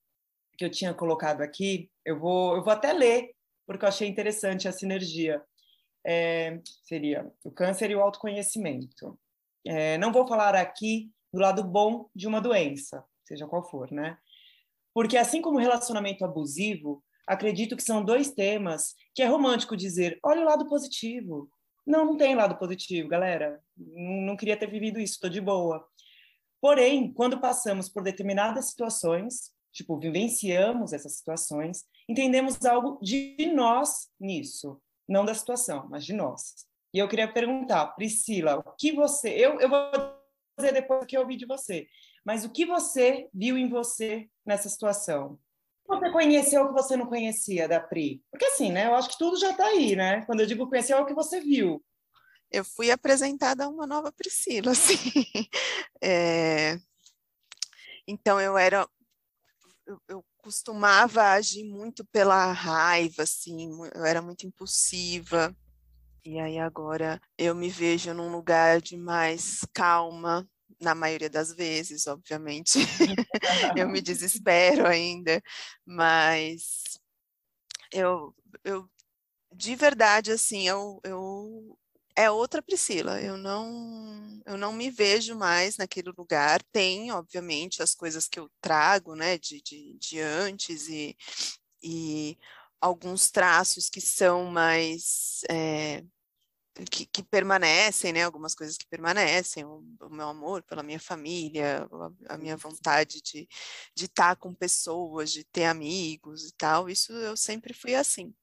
que 0.57 0.63
eu 0.63 0.69
tinha 0.71 0.93
colocado 0.93 1.41
aqui, 1.41 1.91
eu 2.05 2.17
vou, 2.17 2.55
eu 2.55 2.63
vou 2.63 2.71
até 2.71 2.93
ler, 2.93 3.31
porque 3.67 3.83
eu 3.83 3.89
achei 3.89 4.07
interessante 4.07 4.69
a 4.69 4.71
sinergia 4.71 5.43
é, 6.05 6.59
seria 6.83 7.31
o 7.43 7.51
câncer 7.51 7.91
e 7.91 7.95
o 7.95 8.01
autoconhecimento. 8.01 9.19
É, 9.65 9.97
não 9.97 10.11
vou 10.11 10.27
falar 10.27 10.55
aqui 10.55 11.11
do 11.31 11.39
lado 11.39 11.63
bom 11.63 12.09
de 12.15 12.27
uma 12.27 12.41
doença, 12.41 13.03
seja 13.25 13.47
qual 13.47 13.63
for, 13.69 13.91
né? 13.91 14.17
Porque 14.93 15.17
assim 15.17 15.41
como 15.41 15.59
relacionamento 15.59 16.25
abusivo, 16.25 17.03
acredito 17.25 17.77
que 17.77 17.83
são 17.83 18.03
dois 18.03 18.31
temas 18.31 18.93
que 19.15 19.21
é 19.21 19.25
romântico 19.25 19.77
dizer, 19.77 20.19
olha 20.23 20.41
o 20.41 20.45
lado 20.45 20.67
positivo. 20.67 21.49
Não, 21.85 22.05
não 22.05 22.17
tem 22.17 22.35
lado 22.35 22.57
positivo, 22.57 23.07
galera. 23.07 23.61
Não, 23.77 24.21
não 24.21 24.37
queria 24.37 24.57
ter 24.57 24.69
vivido 24.69 24.99
isso, 24.99 25.13
estou 25.13 25.29
de 25.29 25.41
boa. 25.41 25.87
Porém, 26.59 27.11
quando 27.11 27.39
passamos 27.39 27.89
por 27.89 28.03
determinadas 28.03 28.69
situações, 28.69 29.51
tipo, 29.71 29.97
vivenciamos 29.97 30.93
essas 30.93 31.17
situações, 31.17 31.85
entendemos 32.07 32.63
algo 32.65 32.99
de 33.01 33.51
nós 33.55 34.09
nisso, 34.19 34.79
não 35.11 35.25
da 35.25 35.35
situação, 35.35 35.87
mas 35.89 36.05
de 36.05 36.13
nós. 36.13 36.65
E 36.93 36.99
eu 36.99 37.07
queria 37.07 37.31
perguntar, 37.31 37.87
Priscila, 37.87 38.57
o 38.59 38.71
que 38.75 38.93
você. 38.93 39.29
Eu, 39.29 39.59
eu 39.59 39.69
vou 39.69 39.91
dizer 40.57 40.73
depois 40.73 41.05
que 41.05 41.15
eu 41.15 41.21
ouvi 41.21 41.35
de 41.35 41.45
você, 41.45 41.87
mas 42.25 42.45
o 42.45 42.49
que 42.49 42.65
você 42.65 43.29
viu 43.33 43.57
em 43.57 43.69
você 43.69 44.29
nessa 44.45 44.69
situação? 44.69 45.39
Você 45.87 46.09
conheceu 46.11 46.63
o 46.63 46.67
que 46.67 46.73
você 46.73 46.95
não 46.95 47.05
conhecia 47.05 47.67
da 47.67 47.79
Pri? 47.79 48.23
Porque 48.31 48.45
assim, 48.45 48.71
né? 48.71 48.87
Eu 48.87 48.95
acho 48.95 49.09
que 49.09 49.17
tudo 49.17 49.37
já 49.37 49.51
está 49.51 49.65
aí, 49.65 49.95
né? 49.95 50.25
Quando 50.25 50.39
eu 50.39 50.45
digo 50.45 50.67
conhecer, 50.69 50.93
é 50.93 50.97
o 50.97 51.05
que 51.05 51.13
você 51.13 51.41
viu. 51.41 51.83
Eu 52.49 52.63
fui 52.63 52.91
apresentada 52.91 53.65
a 53.65 53.69
uma 53.69 53.85
nova 53.85 54.11
Priscila, 54.11 54.71
assim. 54.71 54.95
É... 56.01 56.77
Então, 58.07 58.39
eu 58.39 58.57
era... 58.57 58.87
Eu 60.07 60.23
costumava 60.41 61.23
agir 61.23 61.63
muito 61.63 62.05
pela 62.05 62.51
raiva, 62.51 63.23
assim. 63.23 63.69
Eu 63.93 64.05
era 64.05 64.21
muito 64.21 64.45
impulsiva. 64.45 65.55
E 66.23 66.39
aí 66.39 66.59
agora 66.59 67.19
eu 67.37 67.55
me 67.55 67.69
vejo 67.69 68.13
num 68.13 68.31
lugar 68.31 68.81
de 68.81 68.95
mais 68.95 69.65
calma, 69.73 70.47
na 70.79 70.93
maioria 70.93 71.29
das 71.29 71.53
vezes, 71.53 72.07
obviamente. 72.07 72.79
eu 73.77 73.87
me 73.87 74.01
desespero 74.01 74.85
ainda, 74.85 75.41
mas 75.85 76.83
eu, 77.91 78.35
eu 78.63 78.89
de 79.53 79.75
verdade, 79.75 80.31
assim, 80.31 80.67
eu, 80.67 80.99
eu 81.03 81.77
é 82.15 82.29
outra 82.29 82.61
Priscila. 82.61 83.21
Eu 83.21 83.37
não, 83.37 84.41
eu 84.45 84.57
não 84.57 84.73
me 84.73 84.89
vejo 84.89 85.35
mais 85.35 85.77
naquele 85.77 86.11
lugar. 86.17 86.61
Tem, 86.71 87.11
obviamente, 87.11 87.81
as 87.81 87.95
coisas 87.95 88.27
que 88.27 88.39
eu 88.39 88.49
trago, 88.61 89.15
né, 89.15 89.37
de, 89.37 89.61
de, 89.61 89.97
de 89.99 90.19
antes 90.19 90.87
e, 90.87 91.15
e 91.83 92.37
alguns 92.79 93.31
traços 93.31 93.89
que 93.89 94.01
são 94.01 94.45
mais 94.45 95.41
é, 95.49 96.03
que, 96.89 97.05
que, 97.05 97.23
permanecem, 97.23 98.13
né? 98.13 98.23
Algumas 98.23 98.55
coisas 98.55 98.77
que 98.77 98.87
permanecem, 98.87 99.65
o, 99.65 99.83
o 100.01 100.09
meu 100.09 100.27
amor 100.29 100.63
pela 100.63 100.83
minha 100.83 100.99
família, 100.99 101.87
a, 102.27 102.35
a, 102.35 102.37
minha 102.37 102.57
vontade 102.57 103.21
de, 103.21 103.47
de 103.95 104.05
estar 104.05 104.35
com 104.37 104.53
pessoas, 104.53 105.31
de 105.31 105.43
ter 105.43 105.65
amigos 105.65 106.47
e 106.47 106.53
tal. 106.53 106.89
Isso 106.89 107.11
eu 107.13 107.35
sempre 107.37 107.73
fui 107.73 107.95
assim. 107.95 108.33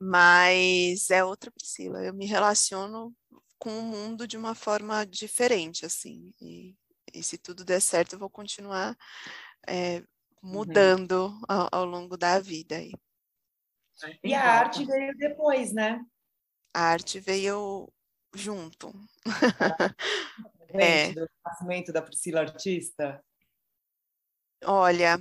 Mas 0.00 1.10
é 1.10 1.24
outra 1.24 1.50
Priscila. 1.50 2.04
Eu 2.04 2.14
me 2.14 2.26
relaciono 2.26 3.14
com 3.58 3.78
o 3.78 3.82
mundo 3.82 4.26
de 4.26 4.36
uma 4.36 4.54
forma 4.54 5.04
diferente, 5.06 5.86
assim. 5.86 6.34
E, 6.40 6.76
e 7.12 7.22
se 7.22 7.38
tudo 7.38 7.64
der 7.64 7.80
certo, 7.80 8.14
eu 8.14 8.18
vou 8.18 8.30
continuar 8.30 8.96
é, 9.66 10.02
mudando 10.42 11.28
uhum. 11.28 11.42
ao, 11.48 11.68
ao 11.72 11.84
longo 11.84 12.16
da 12.16 12.38
vida 12.38 12.76
aí. 12.76 12.92
E 14.22 14.34
a 14.34 14.60
arte 14.60 14.84
veio 14.84 15.16
depois, 15.16 15.72
né? 15.72 16.04
A 16.74 16.82
arte 16.82 17.18
veio 17.18 17.90
junto. 18.34 18.92
é. 20.68 21.12
Do 21.12 21.26
nascimento 21.44 21.92
da 21.92 22.02
Priscila 22.02 22.40
artista? 22.40 23.24
Olha, 24.64 25.18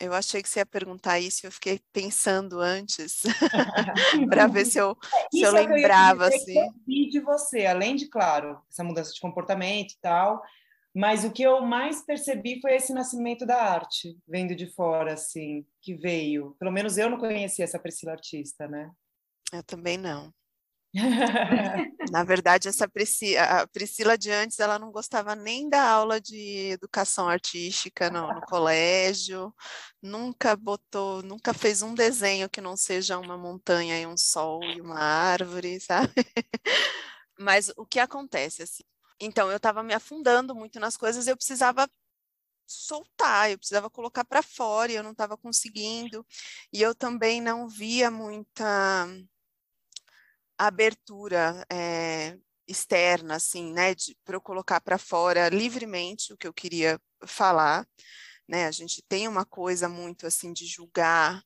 eu 0.00 0.12
achei 0.12 0.42
que 0.42 0.48
você 0.48 0.60
ia 0.60 0.66
perguntar 0.66 1.18
isso 1.18 1.46
eu 1.46 1.52
fiquei 1.52 1.80
pensando 1.92 2.60
antes 2.60 3.22
para 4.28 4.46
ver 4.46 4.64
se 4.66 4.78
eu, 4.78 4.96
é, 5.14 5.28
se 5.30 5.42
eu 5.42 5.52
lembrava. 5.52 6.24
Eu 6.24 6.28
assim. 6.28 6.54
vi 6.86 7.08
de 7.08 7.20
você, 7.20 7.66
além 7.66 7.96
de, 7.96 8.08
claro, 8.08 8.60
essa 8.70 8.84
mudança 8.84 9.12
de 9.12 9.20
comportamento 9.20 9.92
e 9.92 9.98
tal, 10.00 10.42
mas 10.94 11.24
o 11.24 11.30
que 11.30 11.42
eu 11.42 11.60
mais 11.60 12.02
percebi 12.02 12.60
foi 12.60 12.74
esse 12.74 12.92
nascimento 12.92 13.44
da 13.44 13.62
arte, 13.62 14.18
vendo 14.26 14.54
de 14.54 14.66
fora, 14.66 15.12
assim, 15.12 15.66
que 15.82 15.94
veio. 15.94 16.56
Pelo 16.58 16.72
menos 16.72 16.96
eu 16.96 17.10
não 17.10 17.18
conhecia 17.18 17.64
essa 17.64 17.78
Priscila 17.78 18.12
artista, 18.12 18.66
né? 18.66 18.90
Eu 19.52 19.62
também 19.62 19.98
não. 19.98 20.32
Na 22.10 22.24
verdade, 22.24 22.68
essa 22.68 22.88
Priscila, 22.88 23.42
a 23.42 23.66
Priscila 23.66 24.16
de 24.16 24.30
antes, 24.30 24.58
ela 24.58 24.78
não 24.78 24.90
gostava 24.90 25.34
nem 25.34 25.68
da 25.68 25.82
aula 25.82 26.20
de 26.20 26.70
educação 26.70 27.28
artística 27.28 28.10
no, 28.10 28.32
no, 28.32 28.40
colégio, 28.42 29.54
nunca 30.02 30.56
botou, 30.56 31.22
nunca 31.22 31.52
fez 31.52 31.82
um 31.82 31.94
desenho 31.94 32.48
que 32.48 32.60
não 32.60 32.76
seja 32.76 33.18
uma 33.18 33.36
montanha 33.36 34.00
e 34.00 34.06
um 34.06 34.16
sol 34.16 34.62
e 34.64 34.80
uma 34.80 34.98
árvore, 34.98 35.78
sabe? 35.80 36.14
Mas 37.38 37.70
o 37.76 37.84
que 37.84 38.00
acontece 38.00 38.62
assim? 38.62 38.84
Então, 39.20 39.50
eu 39.50 39.56
estava 39.56 39.82
me 39.82 39.94
afundando 39.94 40.54
muito 40.54 40.80
nas 40.80 40.96
coisas, 40.96 41.26
eu 41.26 41.36
precisava 41.36 41.88
soltar, 42.66 43.50
eu 43.50 43.58
precisava 43.58 43.88
colocar 43.90 44.24
para 44.24 44.42
fora, 44.42 44.92
e 44.92 44.96
eu 44.96 45.02
não 45.02 45.12
estava 45.12 45.36
conseguindo, 45.36 46.26
e 46.72 46.82
eu 46.82 46.94
também 46.94 47.40
não 47.40 47.68
via 47.68 48.10
muita 48.10 49.06
abertura 50.58 51.66
é, 51.70 52.38
externa, 52.66 53.36
assim, 53.36 53.72
né, 53.72 53.94
para 54.24 54.36
eu 54.36 54.40
colocar 54.40 54.80
para 54.80 54.98
fora 54.98 55.48
livremente 55.48 56.32
o 56.32 56.36
que 56.36 56.46
eu 56.46 56.52
queria 56.52 57.00
falar, 57.26 57.86
né, 58.48 58.66
a 58.66 58.70
gente 58.70 59.02
tem 59.08 59.28
uma 59.28 59.44
coisa 59.44 59.88
muito, 59.88 60.26
assim, 60.26 60.52
de 60.52 60.66
julgar 60.66 61.42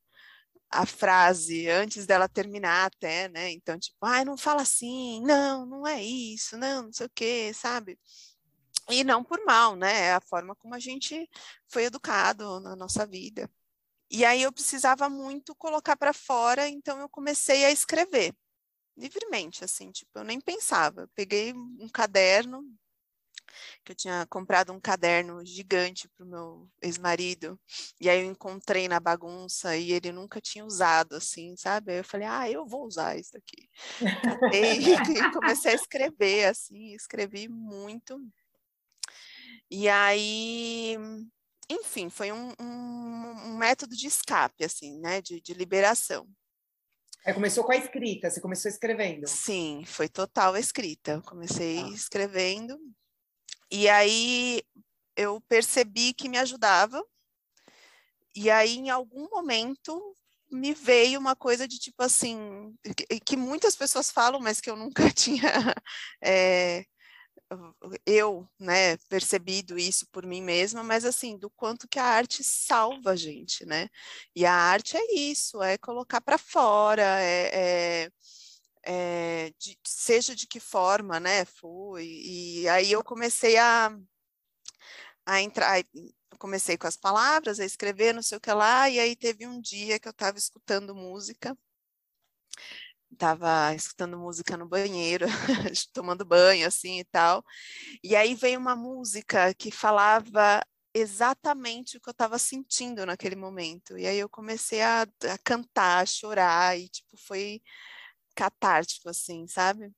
a 0.71 0.87
frase 0.87 1.69
antes 1.69 2.07
dela 2.07 2.29
terminar 2.29 2.87
até, 2.87 3.29
né? 3.29 3.51
Então, 3.51 3.79
tipo, 3.79 3.97
ai, 4.03 4.25
não 4.25 4.37
fala 4.37 4.63
assim, 4.63 5.21
não, 5.25 5.67
não 5.67 5.87
é 5.87 6.03
isso, 6.03 6.57
não, 6.57 6.85
não 6.85 6.93
sei 6.93 7.07
o 7.07 7.11
quê, 7.13 7.53
sabe? 7.53 7.99
E 8.89 9.05
não 9.05 9.25
por 9.25 9.45
mal, 9.45 9.77
né? 9.77 10.07
É 10.07 10.15
a 10.15 10.21
forma 10.21 10.55
como 10.57 10.75
a 10.75 10.79
gente 10.79 11.29
foi 11.69 11.85
educado 11.85 12.61
na 12.61 12.77
nossa 12.77 13.07
vida. 13.07 13.51
E 14.11 14.25
aí 14.25 14.43
eu 14.43 14.53
precisava 14.53 15.09
muito 15.09 15.55
colocar 15.57 15.97
para 15.97 16.13
fora, 16.13 16.69
então 16.69 17.01
eu 17.01 17.09
comecei 17.09 17.65
a 17.65 17.71
escrever 17.71 18.35
livremente, 19.01 19.65
assim, 19.65 19.91
tipo, 19.91 20.11
eu 20.15 20.25
nem 20.25 20.41
pensava. 20.41 21.03
Eu 21.03 21.09
peguei 21.15 21.53
um 21.53 21.89
caderno, 21.89 22.65
que 23.85 23.93
eu 23.93 23.97
tinha 23.97 24.27
comprado 24.29 24.73
um 24.73 24.81
caderno 24.81 25.45
gigante 25.45 26.09
para 26.09 26.25
o 26.25 26.29
meu 26.29 26.71
ex-marido, 26.81 27.59
e 28.01 28.09
aí 28.09 28.21
eu 28.21 28.31
encontrei 28.31 28.89
na 28.89 29.01
bagunça 29.01 29.77
e 29.77 29.93
ele 29.93 30.13
nunca 30.13 30.41
tinha 30.41 30.65
usado, 30.65 31.17
assim, 31.17 31.57
sabe? 31.57 31.93
Aí 31.93 31.99
eu 31.99 32.05
falei, 32.05 32.29
ah, 32.29 32.51
eu 32.51 32.67
vou 32.67 32.87
usar 32.87 33.17
isso 33.17 33.37
aqui. 33.37 33.69
e 35.19 35.33
comecei 35.33 35.73
a 35.73 35.75
escrever, 35.75 36.45
assim, 36.47 36.95
escrevi 36.95 37.49
muito. 37.49 38.21
E 39.71 39.89
aí, 39.89 40.97
enfim, 41.69 42.11
foi 42.11 42.33
um, 42.33 42.53
um, 42.61 43.31
um 43.47 43.57
método 43.57 43.97
de 43.97 44.07
escape, 44.07 44.65
assim, 44.65 44.99
né, 45.01 45.23
de, 45.23 45.41
de 45.41 45.55
liberação. 45.55 46.29
É, 47.25 47.33
começou 47.35 47.65
com 47.65 47.73
a 47.73 47.77
escrita, 47.77 48.31
você 48.31 48.41
começou 48.41 48.71
escrevendo. 48.71 49.27
Sim, 49.27 49.85
foi 49.87 50.09
total 50.09 50.57
escrita. 50.57 51.13
Eu 51.13 51.23
comecei 51.23 51.79
ah. 51.79 51.89
escrevendo 51.89 52.79
e 53.71 53.89
aí 53.89 54.63
eu 55.17 55.41
percebi 55.43 56.15
que 56.15 56.29
me 56.29 56.39
ajudava. 56.39 57.03
E 58.35 58.51
aí, 58.51 58.77
em 58.77 58.91
algum 58.91 59.29
momento, 59.29 60.17
me 60.51 60.73
veio 60.73 61.21
uma 61.21 61.37
coisa 61.37 61.69
de 61.69 61.79
tipo 61.79 62.03
assim, 62.03 62.75
que, 62.97 63.21
que 63.21 63.37
muitas 63.37 63.77
pessoas 63.77 64.11
falam, 64.11 64.41
mas 64.41 64.61
que 64.61 64.71
eu 64.71 64.77
nunca 64.77 65.03
tinha 65.13 65.75
é, 66.23 66.85
eu, 68.07 68.49
né, 68.59 68.97
percebido 69.09 69.79
isso 69.79 70.07
por 70.13 70.25
mim 70.27 70.43
mesma, 70.43 70.83
mas 70.85 71.05
assim, 71.05 71.37
do 71.37 71.51
quanto 71.51 71.89
que 71.89 71.99
a 71.99 72.05
arte 72.05 72.45
salva 72.45 73.13
a 73.13 73.17
gente, 73.17 73.67
né? 73.67 73.89
E 74.35 74.47
a 74.47 74.55
arte 74.55 74.97
é 74.97 75.15
isso, 75.15 75.63
é 75.63 75.77
colocar 75.79 76.21
para 76.21 76.39
fora, 76.39 77.03
é, 77.21 78.05
é 78.07 78.13
é, 78.83 79.53
de, 79.59 79.79
seja 79.87 80.35
de 80.35 80.47
que 80.47 80.61
forma, 80.61 81.21
né, 81.21 81.45
foi. 81.45 82.07
E 82.07 82.69
aí 82.69 82.93
eu 82.93 83.05
comecei 83.05 83.57
a, 83.59 83.91
a 85.27 85.41
entrar, 85.41 85.83
comecei 86.39 86.77
com 86.79 86.87
as 86.87 86.97
palavras, 86.97 87.61
a 87.61 87.65
escrever, 87.65 88.15
não 88.15 88.23
sei 88.23 88.39
o 88.39 88.41
que 88.41 88.53
lá, 88.53 88.89
e 88.91 88.99
aí 88.99 89.15
teve 89.17 89.47
um 89.47 89.61
dia 89.61 89.99
que 89.99 90.09
eu 90.09 90.13
estava 90.13 90.39
escutando 90.39 90.95
música, 90.95 91.57
estava 93.13 93.75
escutando 93.75 94.19
música 94.19 94.57
no 94.57 94.69
banheiro, 94.69 95.27
tomando 95.93 96.25
banho, 96.25 96.67
assim, 96.67 97.01
e 97.01 97.05
tal, 97.05 97.45
e 98.03 98.17
aí 98.17 98.35
veio 98.35 98.59
uma 98.61 98.77
música 98.77 99.55
que 99.55 99.71
falava 99.71 100.63
exatamente 100.95 101.97
o 101.97 102.01
que 102.01 102.09
eu 102.09 102.13
estava 102.13 102.39
sentindo 102.39 103.07
naquele 103.07 103.37
momento, 103.37 103.99
e 103.99 104.07
aí 104.07 104.19
eu 104.19 104.29
comecei 104.29 104.83
a, 104.83 105.03
a 105.03 105.39
cantar, 105.45 106.03
a 106.03 106.07
chorar, 106.07 106.79
e, 106.79 106.89
tipo, 106.89 107.17
foi 107.17 107.61
catártico, 108.35 109.09
assim, 109.09 109.47
sabe? 109.47 109.93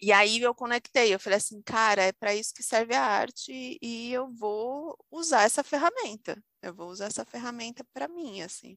E 0.00 0.12
aí 0.12 0.40
eu 0.40 0.54
conectei, 0.54 1.14
eu 1.14 1.20
falei 1.20 1.38
assim, 1.38 1.60
cara, 1.62 2.02
é 2.02 2.12
para 2.12 2.34
isso 2.34 2.54
que 2.54 2.62
serve 2.62 2.94
a 2.94 3.02
arte 3.04 3.78
e 3.80 4.12
eu 4.12 4.28
vou 4.32 4.96
usar 5.10 5.42
essa 5.42 5.62
ferramenta. 5.64 6.42
Eu 6.62 6.74
vou 6.74 6.88
usar 6.88 7.06
essa 7.06 7.24
ferramenta 7.24 7.84
para 7.92 8.08
mim, 8.08 8.42
assim. 8.42 8.76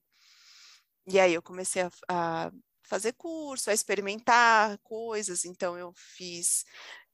E 1.07 1.19
aí 1.19 1.33
eu 1.33 1.41
comecei 1.41 1.81
a, 1.81 1.89
a 2.09 2.51
fazer 2.89 3.13
curso, 3.13 3.69
a 3.69 3.73
experimentar 3.73 4.77
coisas. 4.79 5.45
Então 5.45 5.77
eu 5.77 5.93
fiz 5.95 6.65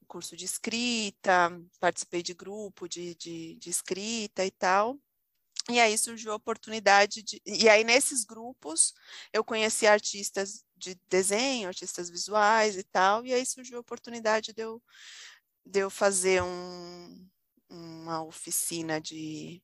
curso 0.08 0.36
de 0.36 0.44
escrita, 0.44 1.50
participei 1.80 2.22
de 2.22 2.34
grupo 2.34 2.88
de, 2.88 3.14
de, 3.16 3.56
de 3.56 3.70
escrita 3.70 4.44
e 4.44 4.50
tal. 4.50 4.98
E 5.68 5.80
aí 5.80 5.98
surgiu 5.98 6.32
a 6.32 6.36
oportunidade 6.36 7.22
de. 7.22 7.42
E 7.44 7.68
aí, 7.68 7.82
nesses 7.82 8.24
grupos, 8.24 8.94
eu 9.32 9.44
conheci 9.44 9.86
artistas 9.86 10.64
de 10.76 10.94
desenho, 11.08 11.68
artistas 11.68 12.08
visuais 12.08 12.76
e 12.76 12.84
tal, 12.84 13.26
e 13.26 13.34
aí 13.34 13.44
surgiu 13.44 13.78
a 13.78 13.80
oportunidade 13.80 14.52
de 14.52 14.62
eu, 14.62 14.80
de 15.64 15.80
eu 15.80 15.90
fazer 15.90 16.40
um, 16.42 17.28
uma 17.68 18.22
oficina 18.22 19.00
de 19.00 19.60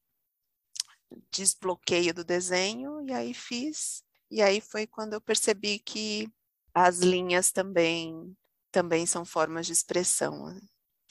desbloqueio 1.30 2.12
do 2.12 2.24
desenho, 2.24 3.00
e 3.06 3.12
aí 3.12 3.32
fiz. 3.32 4.02
E 4.32 4.40
aí 4.40 4.62
foi 4.62 4.86
quando 4.86 5.12
eu 5.12 5.20
percebi 5.20 5.78
que 5.78 6.26
as 6.74 7.00
linhas 7.00 7.52
também 7.52 8.34
também 8.72 9.04
são 9.04 9.26
formas 9.26 9.66
de 9.66 9.74
expressão. 9.74 10.48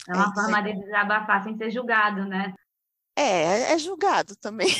É 0.08 0.12
uma 0.12 0.32
é 0.32 0.34
forma 0.34 0.60
de 0.62 0.72
desabafar 0.80 1.44
sem 1.44 1.56
ser 1.56 1.70
julgado, 1.70 2.24
né? 2.24 2.52
É, 3.16 3.72
é 3.72 3.78
julgado 3.78 4.34
também. 4.34 4.66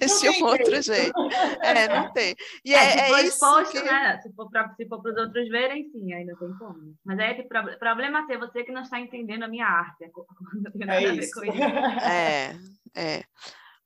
Esse 0.00 0.28
é 0.28 0.30
um 0.30 0.44
outro 0.44 0.80
jeito. 0.80 1.20
É, 1.60 1.88
não 1.88 2.12
tem. 2.12 2.36
E 2.64 2.72
é, 2.72 2.78
é, 2.78 3.10
é 3.10 3.22
isso 3.24 3.64
que... 3.72 3.82
né? 3.82 4.20
Se 4.22 4.32
for 4.32 4.48
para 4.48 4.72
se 4.74 4.86
for 4.86 5.00
os 5.04 5.16
outros 5.16 5.48
verem, 5.48 5.90
sim, 5.90 6.12
ainda 6.14 6.36
tem 6.36 6.56
como. 6.58 6.94
Mas 7.04 7.18
é 7.18 7.34
que 7.34 7.42
pro, 7.42 7.76
problema 7.76 8.24
é 8.30 8.38
você 8.38 8.62
que 8.62 8.70
não 8.70 8.82
está 8.82 9.00
entendendo 9.00 9.42
a 9.42 9.48
minha 9.48 9.66
arte. 9.66 10.04
É 10.88 11.02
isso. 11.02 11.44
isso. 11.44 11.62
É, 12.02 12.56
é. 12.94 13.24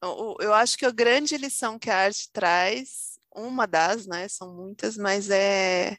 Eu, 0.03 0.53
acho 0.53 0.77
que 0.77 0.85
a 0.85 0.91
grande 0.91 1.37
lição 1.37 1.79
que 1.79 1.91
a 1.91 1.97
arte 1.97 2.31
traz, 2.33 3.19
uma 3.35 3.67
das, 3.67 4.07
né? 4.07 4.29
São 4.29 4.55
muitas, 4.55 4.97
mas 4.97 5.31
é 5.31 5.97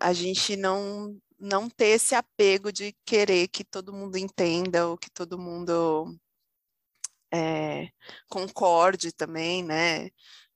a 0.00 0.12
gente 0.12 0.56
não 0.56 1.16
não 1.38 1.70
ter 1.70 1.88
esse 1.88 2.14
apego 2.14 2.70
de 2.72 2.94
querer 3.04 3.48
que 3.48 3.64
todo 3.64 3.94
mundo 3.94 4.16
entenda 4.18 4.86
ou 4.88 4.98
que 4.98 5.10
todo 5.10 5.38
mundo 5.38 6.14
é, 7.32 7.88
concorde 8.28 9.12
também, 9.12 9.62
né? 9.64 10.10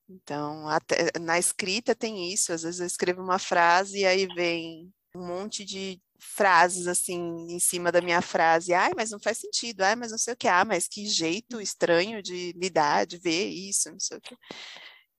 Então, 0.08 0.68
até, 0.68 1.10
na 1.20 1.38
escrita 1.38 1.94
tem 1.94 2.32
isso, 2.32 2.52
às 2.52 2.62
vezes 2.62 2.80
eu 2.80 2.86
escrevo 2.86 3.22
uma 3.22 3.38
frase 3.38 4.00
e 4.00 4.06
aí 4.06 4.26
vem 4.34 4.92
um 5.14 5.26
monte 5.26 5.64
de 5.64 6.00
frases 6.24 6.86
assim 6.86 7.46
em 7.50 7.58
cima 7.58 7.92
da 7.92 8.00
minha 8.00 8.22
frase, 8.22 8.72
ai, 8.72 8.92
mas 8.96 9.10
não 9.10 9.20
faz 9.20 9.38
sentido, 9.38 9.82
ai, 9.82 9.94
mas 9.94 10.10
não 10.10 10.18
sei 10.18 10.34
o 10.34 10.36
que, 10.36 10.48
ah, 10.48 10.64
mas 10.64 10.88
que 10.88 11.06
jeito 11.06 11.60
estranho 11.60 12.22
de 12.22 12.52
lidar, 12.52 13.06
de 13.06 13.18
ver 13.18 13.48
isso, 13.48 13.90
não 13.90 14.00
sei 14.00 14.18
o 14.18 14.20
que. 14.20 14.36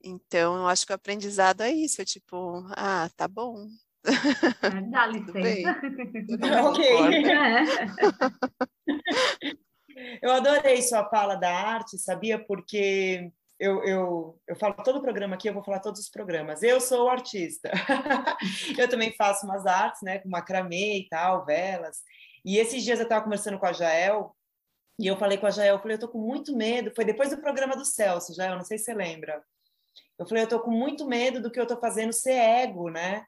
Então, 0.03 0.55
eu 0.55 0.67
acho 0.67 0.85
que 0.85 0.91
o 0.91 0.95
aprendizado 0.95 1.61
é 1.61 1.71
isso, 1.71 2.01
é 2.01 2.05
tipo, 2.05 2.65
ah, 2.75 3.09
tá 3.15 3.27
bom, 3.27 3.67
é, 4.05 4.81
dá 4.89 5.07
licença. 5.07 5.79
ok. 6.69 6.85
É. 7.31 7.65
Eu 10.21 10.31
adorei 10.31 10.81
sua 10.81 11.09
fala 11.09 11.35
da 11.35 11.51
arte, 11.51 11.97
sabia? 11.97 12.37
Porque 12.37 13.31
eu, 13.59 13.83
eu, 13.83 14.41
eu 14.47 14.55
falo 14.55 14.73
todo 14.83 14.97
o 14.97 15.01
programa 15.01 15.35
aqui, 15.35 15.49
eu 15.49 15.53
vou 15.53 15.63
falar 15.63 15.79
todos 15.79 16.01
os 16.01 16.09
programas. 16.09 16.61
Eu 16.63 16.81
sou 16.81 17.09
artista. 17.09 17.71
eu 18.77 18.89
também 18.89 19.13
faço 19.13 19.45
umas 19.45 19.65
artes, 19.65 20.01
né? 20.01 20.19
Com 20.19 20.29
macramê 20.29 20.99
e 20.99 21.07
tal, 21.07 21.45
velas. 21.45 22.01
E 22.43 22.57
esses 22.57 22.83
dias 22.83 22.99
eu 22.99 23.03
estava 23.03 23.23
conversando 23.23 23.57
com 23.57 23.65
a 23.65 23.73
Jael, 23.73 24.35
e 24.99 25.07
eu 25.07 25.17
falei 25.17 25.37
com 25.37 25.47
a 25.47 25.51
Jael, 25.51 25.75
eu 25.75 25.81
falei, 25.81 25.95
eu 25.95 25.99
tô 25.99 26.07
com 26.07 26.19
muito 26.19 26.55
medo. 26.55 26.91
Foi 26.95 27.03
depois 27.03 27.29
do 27.29 27.37
programa 27.37 27.75
do 27.75 27.85
Celso, 27.85 28.35
Jael, 28.35 28.55
não 28.55 28.63
sei 28.63 28.77
se 28.77 28.85
você 28.85 28.93
lembra. 28.93 29.43
Eu 30.17 30.27
falei, 30.27 30.43
eu 30.43 30.49
tô 30.49 30.59
com 30.59 30.71
muito 30.71 31.05
medo 31.05 31.41
do 31.41 31.51
que 31.51 31.59
eu 31.59 31.67
tô 31.67 31.77
fazendo 31.77 32.13
ser 32.13 32.33
ego, 32.33 32.89
né? 32.89 33.25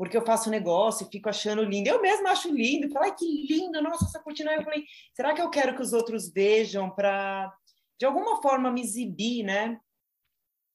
porque 0.00 0.16
eu 0.16 0.24
faço 0.24 0.48
negócio 0.48 1.06
e 1.06 1.10
fico 1.10 1.28
achando 1.28 1.62
lindo. 1.62 1.90
Eu 1.90 2.00
mesma 2.00 2.30
acho 2.30 2.50
lindo, 2.50 2.90
falo, 2.90 3.04
ai, 3.04 3.14
que 3.14 3.46
lindo, 3.46 3.82
nossa, 3.82 4.06
essa 4.06 4.18
cortina. 4.18 4.50
Eu 4.54 4.62
falei, 4.62 4.82
será 5.14 5.34
que 5.34 5.42
eu 5.42 5.50
quero 5.50 5.76
que 5.76 5.82
os 5.82 5.92
outros 5.92 6.32
vejam 6.32 6.88
para, 6.88 7.52
de 8.00 8.06
alguma 8.06 8.40
forma, 8.40 8.72
me 8.72 8.80
exibir, 8.80 9.44
né? 9.44 9.78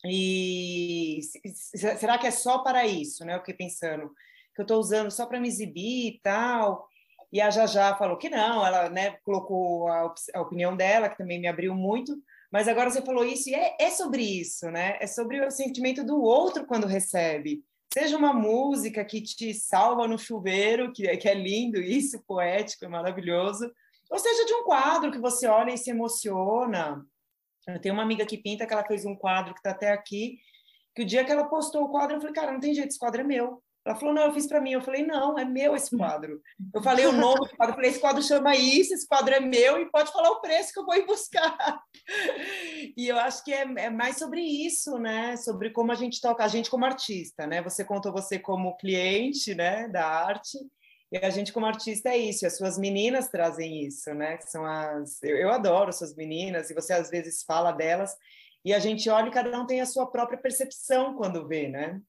E 0.06 1.20
será 1.74 2.20
que 2.20 2.28
é 2.28 2.32
só 2.32 2.60
para 2.60 2.86
isso, 2.86 3.26
né? 3.26 3.34
Eu 3.34 3.40
fiquei 3.40 3.56
pensando 3.56 4.14
que 4.54 4.62
eu 4.62 4.64
estou 4.64 4.80
usando 4.80 5.10
só 5.10 5.26
para 5.26 5.40
me 5.40 5.48
exibir 5.48 6.14
e 6.14 6.20
tal. 6.22 6.88
E 7.34 7.42
a 7.42 7.50
Jajá 7.50 7.96
falou 7.98 8.18
que 8.18 8.30
não, 8.30 8.66
ela 8.66 8.90
né, 8.90 9.18
colocou 9.26 9.88
a, 9.88 10.14
a, 10.36 10.42
opinião 10.42 10.78
dela, 10.78 11.10
que 11.10 11.18
também 11.18 11.42
me 11.42 11.48
abriu 11.48 11.74
muito. 11.74 12.16
Mas 12.52 12.68
agora 12.68 12.92
você 12.92 13.02
falou 13.02 13.26
isso, 13.26 13.50
e 13.50 13.56
é, 13.56 13.76
é 13.80 13.90
sobre 13.90 14.22
isso, 14.22 14.70
né? 14.70 14.98
É 15.02 15.08
sobre 15.08 15.44
o 15.44 15.50
sentimento 15.50 16.06
do 16.06 16.22
outro 16.22 16.66
quando 16.68 16.86
recebe 16.88 17.64
seja 17.94 18.18
uma 18.18 18.34
música 18.34 19.06
que 19.06 19.22
te 19.22 19.54
salva 19.54 20.06
no 20.06 20.20
chuveiro, 20.20 20.92
que 20.92 21.08
é, 21.08 21.16
que 21.16 21.30
é 21.30 21.34
lindo 21.34 21.80
isso, 21.80 22.22
poético, 22.28 22.84
é 22.84 22.90
maravilhoso, 22.90 23.72
ou 24.12 24.20
seja 24.20 24.46
de 24.46 24.54
um 24.54 24.66
quadro 24.66 25.12
que 25.12 25.18
você 25.18 25.48
olha 25.48 25.74
e 25.74 25.78
se 25.78 25.92
emociona. 25.92 27.06
Eu 27.68 27.80
tenho 27.80 27.94
uma 27.94 28.04
amiga 28.04 28.26
que 28.26 28.38
pinta 28.38 28.66
que 28.66 28.74
ela 28.74 28.86
fez 28.86 29.06
um 29.06 29.16
quadro 29.16 29.54
que 29.54 29.60
está 29.60 29.72
até 29.72 29.92
aqui, 29.92 30.38
que 30.96 31.02
o 31.02 31.06
dia 31.06 31.26
que 31.26 31.32
ela 31.32 31.46
postou 31.46 31.84
o 31.84 31.90
quadro, 31.90 32.16
eu 32.16 32.22
falei, 32.22 32.34
cara, 32.34 32.52
não 32.52 32.60
tem 32.60 32.74
jeito, 32.74 32.90
esse 32.90 33.00
quadro 33.00 33.22
é 33.22 33.24
meu. 33.24 33.62
Ela 33.86 33.96
falou, 33.96 34.16
não, 34.16 34.24
eu 34.24 34.34
fiz 34.34 34.48
para 34.48 34.60
mim. 34.60 34.72
Eu 34.72 34.82
falei, 34.82 35.06
não, 35.06 35.38
é 35.38 35.46
meu 35.46 35.76
esse 35.76 35.96
quadro. 35.96 36.42
Eu 36.74 36.82
falei 36.82 37.06
o 37.06 37.12
nome 37.12 37.48
do 37.48 37.56
quadro, 37.56 37.74
eu 37.74 37.76
falei, 37.76 37.92
esse 37.92 38.00
quadro 38.00 38.24
chama 38.24 38.56
isso, 38.56 38.96
esse 38.96 39.08
quadro 39.08 39.36
é 39.36 39.40
meu 39.40 39.80
e 39.80 39.92
pode 39.92 40.12
falar 40.12 40.32
o 40.32 40.42
preço 40.42 40.74
que 40.74 40.80
eu 40.80 40.86
vou 40.86 40.96
ir 40.96 41.06
buscar. 41.06 41.56
E 42.98 43.08
eu 43.08 43.18
acho 43.18 43.44
que 43.44 43.52
é, 43.52 43.64
é 43.78 43.90
mais 43.90 44.18
sobre 44.18 44.42
isso, 44.42 44.98
né? 44.98 45.36
Sobre 45.38 45.72
como 45.72 45.92
a 45.92 45.96
gente 45.96 46.22
toca, 46.22 46.44
a 46.44 46.48
gente 46.48 46.70
como 46.70 46.86
artista, 46.86 47.46
né? 47.46 47.62
Você 47.62 47.84
contou 47.84 48.12
você 48.12 48.40
como 48.40 48.78
cliente, 48.78 49.54
né, 49.54 49.88
da 49.90 50.06
arte, 50.06 50.58
e 51.12 51.18
a 51.18 51.30
gente 51.30 51.54
como 51.54 51.66
artista 51.66 52.10
é 52.10 52.18
isso, 52.18 52.46
as 52.46 52.58
suas 52.58 52.78
meninas 52.78 53.30
trazem 53.30 53.86
isso, 53.86 54.14
né? 54.14 54.38
São 54.42 54.66
as... 54.66 55.22
Eu, 55.24 55.38
eu 55.38 55.50
adoro 55.52 55.94
suas 55.94 56.16
meninas, 56.16 56.70
e 56.70 56.74
você 56.74 56.94
às 56.94 57.10
vezes 57.10 57.44
fala 57.44 57.72
delas, 57.72 58.16
e 58.64 58.74
a 58.74 58.80
gente 58.80 59.10
olha 59.10 59.28
e 59.28 59.32
cada 59.32 59.60
um 59.60 59.66
tem 59.66 59.82
a 59.82 59.86
sua 59.86 60.10
própria 60.10 60.40
percepção 60.40 61.16
quando 61.16 61.48
vê, 61.48 61.68
né? 61.68 62.02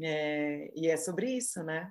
É, 0.00 0.72
e 0.74 0.88
é 0.88 0.96
sobre 0.96 1.36
isso, 1.36 1.62
né? 1.62 1.90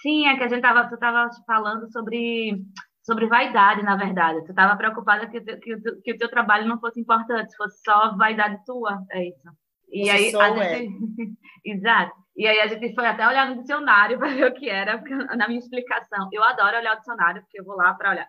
Sim, 0.00 0.26
é 0.26 0.36
que 0.36 0.44
a 0.44 0.48
gente 0.48 0.64
estava 0.64 0.96
tava 0.96 1.28
falando 1.46 1.90
sobre, 1.92 2.64
sobre 3.02 3.26
vaidade, 3.26 3.82
na 3.82 3.96
verdade. 3.96 4.40
Você 4.40 4.52
estava 4.52 4.76
preocupada 4.76 5.28
que, 5.28 5.40
que, 5.40 5.76
que, 6.02 6.12
o 6.12 6.18
teu 6.18 6.28
trabalho 6.30 6.68
não 6.68 6.80
fosse 6.80 7.00
importante, 7.00 7.56
fosse 7.56 7.82
só 7.82 8.16
vaidade 8.16 8.64
tua, 8.64 9.04
é 9.10 9.28
isso. 9.28 9.50
E 9.90 10.08
aí, 10.08 10.34
a 10.34 10.74
gente... 10.74 10.92
Exato. 11.64 12.21
E 12.36 12.46
aí 12.46 12.60
a 12.60 12.66
gente 12.66 12.94
foi 12.94 13.06
até 13.06 13.26
olhar 13.26 13.48
no 13.48 13.60
dicionário 13.60 14.18
para 14.18 14.28
ver 14.28 14.50
o 14.50 14.54
que 14.54 14.68
era, 14.68 15.02
na 15.36 15.48
minha 15.48 15.60
explicação. 15.60 16.28
Eu 16.32 16.42
adoro 16.42 16.76
olhar 16.76 16.94
o 16.94 16.98
dicionário, 16.98 17.42
porque 17.42 17.60
eu 17.60 17.64
vou 17.64 17.76
lá 17.76 17.94
para 17.94 18.10
olhar. 18.10 18.28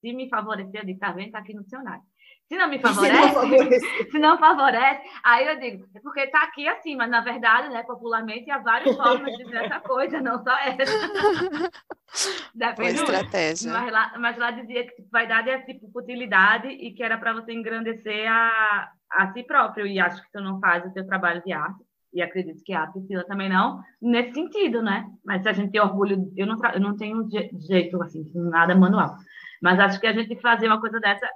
Se 0.00 0.12
me 0.12 0.28
favorecer, 0.28 0.80
eu 0.80 0.86
digo, 0.86 0.98
tá 0.98 1.12
vendo? 1.12 1.32
Tá 1.32 1.38
aqui 1.38 1.54
no 1.54 1.62
dicionário. 1.62 2.02
Se 2.50 2.56
não 2.56 2.68
me 2.68 2.80
favorece, 2.80 3.14
se 3.14 3.22
não 3.22 3.32
favorece, 3.32 3.80
se 4.10 4.18
não 4.18 4.38
favorece 4.38 5.08
aí 5.22 5.46
eu 5.46 5.60
digo, 5.60 5.86
é 5.94 6.00
porque 6.00 6.22
está 6.22 6.42
aqui 6.42 6.66
assim, 6.66 6.96
mas 6.96 7.08
na 7.08 7.20
verdade, 7.20 7.68
né, 7.68 7.84
popularmente, 7.84 8.50
há 8.50 8.58
várias 8.58 8.96
formas 8.96 9.36
de 9.36 9.44
dizer 9.44 9.66
essa 9.66 9.78
coisa, 9.78 10.20
não 10.20 10.42
só 10.42 10.58
essa. 10.58 10.82
Depende 12.52 12.94
estratégia. 12.94 13.72
Mas 13.72 13.92
lá, 13.92 14.12
mas 14.18 14.36
lá 14.36 14.50
dizia 14.50 14.84
que 14.84 15.00
vaidade 15.12 15.48
é 15.48 15.60
tipo 15.60 15.88
futilidade 15.92 16.66
e 16.66 16.92
que 16.92 17.04
era 17.04 17.16
para 17.16 17.34
você 17.34 17.52
engrandecer 17.52 18.28
a, 18.28 18.90
a 19.12 19.32
si 19.32 19.44
próprio. 19.44 19.86
E 19.86 20.00
acho 20.00 20.20
que 20.20 20.32
tu 20.32 20.40
não 20.40 20.58
faz 20.58 20.84
o 20.84 20.92
teu 20.92 21.06
trabalho 21.06 21.40
de 21.44 21.52
arte, 21.52 21.84
e 22.12 22.20
acredito 22.20 22.62
que 22.64 22.72
a 22.72 22.86
Priscila 22.86 23.24
também 23.24 23.48
não, 23.48 23.80
nesse 24.00 24.34
sentido, 24.34 24.82
né? 24.82 25.08
Mas 25.24 25.42
se 25.42 25.48
a 25.48 25.52
gente 25.52 25.70
tem 25.70 25.80
orgulho, 25.80 26.32
eu 26.36 26.46
não, 26.46 26.56
eu 26.74 26.80
não 26.80 26.96
tenho 26.96 27.28
jeito, 27.68 28.02
assim, 28.02 28.24
nada 28.34 28.74
manual. 28.74 29.16
Mas 29.62 29.78
acho 29.78 30.00
que 30.00 30.06
a 30.06 30.12
gente 30.12 30.40
fazer 30.40 30.66
uma 30.66 30.80
coisa 30.80 30.98
dessa, 30.98 31.28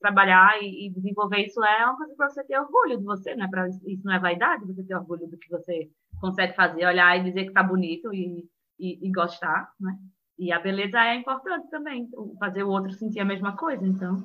trabalhar 0.00 0.60
e, 0.60 0.86
e 0.86 0.90
desenvolver 0.90 1.46
isso 1.46 1.64
é 1.64 1.84
uma 1.86 1.96
coisa 1.96 2.14
para 2.16 2.28
você 2.28 2.44
ter 2.44 2.58
orgulho 2.58 2.98
de 2.98 3.04
você, 3.04 3.34
né? 3.36 3.48
Pra, 3.48 3.68
isso 3.68 4.04
não 4.04 4.14
é 4.14 4.18
vaidade, 4.18 4.66
você 4.66 4.82
ter 4.82 4.96
orgulho 4.96 5.26
do 5.28 5.38
que 5.38 5.48
você 5.48 5.88
consegue 6.20 6.54
fazer, 6.54 6.84
olhar 6.84 7.16
e 7.16 7.24
dizer 7.24 7.42
que 7.44 7.48
está 7.48 7.62
bonito 7.62 8.12
e, 8.12 8.44
e, 8.78 9.06
e, 9.06 9.12
gostar, 9.12 9.70
né? 9.80 9.96
E 10.38 10.52
a 10.52 10.58
beleza 10.58 11.00
é 11.00 11.14
importante 11.14 11.70
também, 11.70 12.08
fazer 12.38 12.64
o 12.64 12.70
outro 12.70 12.92
sentir 12.92 13.20
a 13.20 13.24
mesma 13.24 13.56
coisa, 13.56 13.84
então 13.86 14.24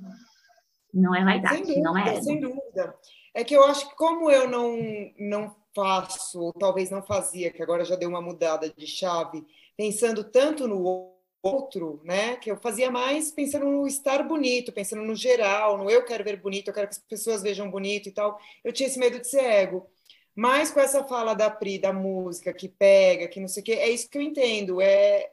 não 0.94 1.16
é 1.16 1.24
vaidade, 1.24 1.62
dúvida, 1.62 1.82
não 1.82 1.98
é. 1.98 2.22
Sem 2.22 2.40
dúvida. 2.40 2.96
É 3.34 3.44
que 3.44 3.56
eu 3.56 3.64
acho 3.66 3.90
que 3.90 3.96
como 3.96 4.30
eu 4.30 4.48
não, 4.48 4.78
não 5.18 5.56
faço, 5.76 6.40
ou 6.42 6.54
talvez 6.54 6.90
não 6.90 7.02
fazia, 7.04 7.52
que 7.52 7.62
agora 7.62 7.86
já 7.86 7.96
deu 7.96 8.10
uma 8.10 8.22
mudada 8.22 8.70
de 8.70 8.88
chave, 8.88 9.46
pensando 9.78 10.24
tanto 10.24 10.68
no 10.68 11.14
outro, 11.44 12.02
né? 12.04 12.38
Que 12.38 12.52
eu 12.52 12.58
fazia 12.58 12.90
mais 12.90 13.32
pensando 13.32 13.66
no 13.66 13.86
estar 13.86 14.24
bonito, 14.24 14.72
pensando 14.72 15.04
no 15.04 15.16
geral, 15.16 15.78
no 15.78 15.90
eu 15.90 16.06
quero 16.06 16.24
ver 16.24 16.38
bonito, 16.38 16.70
eu 16.70 16.74
quero 16.74 16.88
que 16.88 16.96
as 16.96 17.00
pessoas 17.00 17.44
vejam 17.44 17.70
bonito 17.70 18.08
e 18.10 18.12
tal. 18.12 18.40
Eu 18.64 18.72
tinha 18.72 18.88
esse 18.88 19.00
medo 19.00 19.20
de 19.20 19.28
ser 19.28 19.44
ego. 19.44 19.90
Mas 20.36 20.72
com 20.72 20.80
essa 20.80 21.04
fala 21.04 21.34
da 21.34 21.50
Pri, 21.50 21.78
da 21.78 21.94
música, 21.94 22.54
que 22.54 22.68
pega, 22.68 23.28
que 23.28 23.40
não 23.40 23.48
sei 23.48 23.62
o 23.62 23.66
quê, 23.66 23.74
é 23.74 23.90
isso 23.90 24.10
que 24.10 24.18
eu 24.18 24.22
entendo. 24.22 24.82
É, 24.82 25.32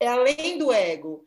é 0.00 0.06
além 0.08 0.58
do 0.58 0.72
ego. 0.72 1.26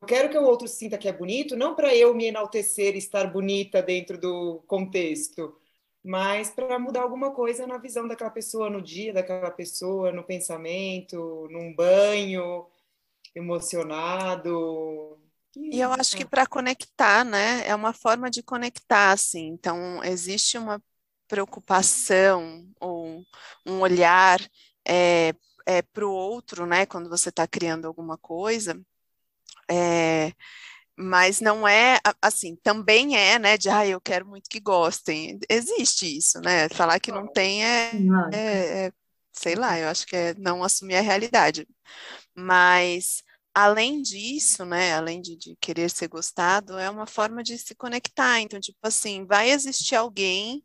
Eu 0.00 0.06
quero 0.06 0.30
que 0.30 0.38
o 0.38 0.44
outro 0.44 0.68
sinta 0.68 0.98
que 0.98 1.08
é 1.08 1.12
bonito, 1.12 1.56
não 1.56 1.74
para 1.74 1.94
eu 1.94 2.14
me 2.14 2.26
enaltecer 2.26 2.94
e 2.94 2.98
estar 2.98 3.26
bonita 3.32 3.82
dentro 3.82 4.18
do 4.18 4.62
contexto, 4.66 5.56
mas 6.04 6.50
para 6.50 6.78
mudar 6.78 7.02
alguma 7.02 7.32
coisa 7.32 7.66
na 7.66 7.78
visão 7.78 8.06
daquela 8.06 8.30
pessoa, 8.30 8.68
no 8.68 8.82
dia 8.82 9.12
daquela 9.12 9.50
pessoa, 9.50 10.12
no 10.12 10.22
pensamento, 10.22 11.48
num 11.50 11.74
banho, 11.74 12.66
emocionado. 13.34 15.18
E 15.56 15.80
eu 15.80 15.92
acho 15.92 16.16
que 16.16 16.24
para 16.24 16.46
conectar, 16.46 17.24
né, 17.24 17.66
é 17.66 17.74
uma 17.74 17.92
forma 17.92 18.30
de 18.30 18.42
conectar, 18.42 19.12
assim. 19.12 19.46
Então, 19.46 20.02
existe 20.04 20.58
uma 20.58 20.82
preocupação 21.26 22.68
ou 22.78 23.24
um 23.64 23.80
olhar 23.80 24.38
é, 24.86 25.32
é, 25.66 25.80
para 25.80 26.06
o 26.06 26.12
outro, 26.12 26.66
né, 26.66 26.84
quando 26.86 27.08
você 27.08 27.30
está 27.30 27.46
criando 27.46 27.86
alguma 27.86 28.18
coisa, 28.18 28.78
é, 29.70 30.32
mas 30.96 31.40
não 31.40 31.66
é 31.66 31.98
assim, 32.22 32.56
também 32.56 33.16
é, 33.16 33.38
né, 33.38 33.58
de 33.58 33.68
ah, 33.68 33.86
eu 33.86 34.00
quero 34.00 34.26
muito 34.26 34.48
que 34.48 34.60
gostem. 34.60 35.38
Existe 35.48 36.18
isso, 36.18 36.40
né? 36.40 36.68
Falar 36.68 37.00
que 37.00 37.10
não 37.12 37.26
tem 37.26 37.64
é, 37.64 37.90
é, 38.32 38.86
é 38.86 38.92
sei 39.32 39.54
lá, 39.56 39.78
eu 39.78 39.88
acho 39.88 40.06
que 40.06 40.16
é 40.16 40.34
não 40.34 40.62
assumir 40.62 40.96
a 40.96 41.00
realidade. 41.00 41.66
Mas 42.34 43.22
além 43.54 44.02
disso, 44.02 44.64
né, 44.64 44.94
além 44.94 45.20
de, 45.20 45.36
de, 45.36 45.56
querer 45.60 45.88
ser 45.90 46.08
gostado, 46.08 46.78
é 46.78 46.90
uma 46.90 47.06
forma 47.06 47.42
de 47.42 47.58
se 47.58 47.74
conectar. 47.74 48.40
Então, 48.40 48.60
tipo 48.60 48.78
assim, 48.82 49.24
vai 49.26 49.50
existir 49.50 49.96
alguém 49.96 50.64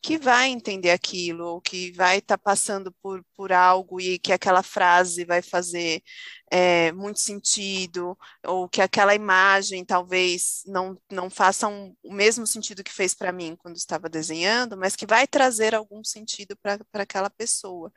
que 0.00 0.16
vai 0.16 0.48
entender 0.48 0.90
aquilo, 0.90 1.44
ou 1.46 1.60
que 1.60 1.92
vai 1.92 2.18
estar 2.18 2.38
tá 2.38 2.42
passando 2.42 2.92
por, 3.02 3.24
por 3.34 3.52
algo 3.52 4.00
e 4.00 4.18
que 4.18 4.32
aquela 4.32 4.62
frase 4.62 5.24
vai 5.24 5.42
fazer 5.42 6.02
é, 6.50 6.92
muito 6.92 7.18
sentido, 7.20 8.16
ou 8.46 8.68
que 8.68 8.80
aquela 8.80 9.14
imagem 9.14 9.84
talvez 9.84 10.62
não, 10.66 10.96
não 11.10 11.28
faça 11.28 11.66
um, 11.68 11.94
o 12.02 12.12
mesmo 12.12 12.46
sentido 12.46 12.84
que 12.84 12.92
fez 12.92 13.14
para 13.14 13.32
mim 13.32 13.56
quando 13.56 13.76
estava 13.76 14.08
desenhando, 14.08 14.76
mas 14.76 14.94
que 14.94 15.06
vai 15.06 15.26
trazer 15.26 15.74
algum 15.74 16.04
sentido 16.04 16.56
para 16.56 16.78
aquela 16.94 17.30
pessoa. 17.30 17.92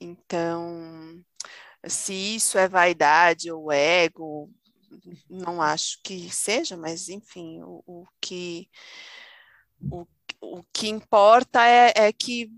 Então, 0.00 1.22
se 1.86 2.12
isso 2.12 2.58
é 2.58 2.68
vaidade 2.68 3.50
ou 3.52 3.72
ego, 3.72 4.50
não 5.30 5.62
acho 5.62 6.00
que 6.02 6.30
seja, 6.30 6.76
mas 6.76 7.08
enfim, 7.08 7.62
o, 7.62 7.82
o 7.86 8.06
que 8.20 8.68
o 9.90 10.06
o 10.40 10.62
que 10.72 10.88
importa 10.88 11.66
é, 11.66 11.92
é, 11.96 12.12
que 12.12 12.50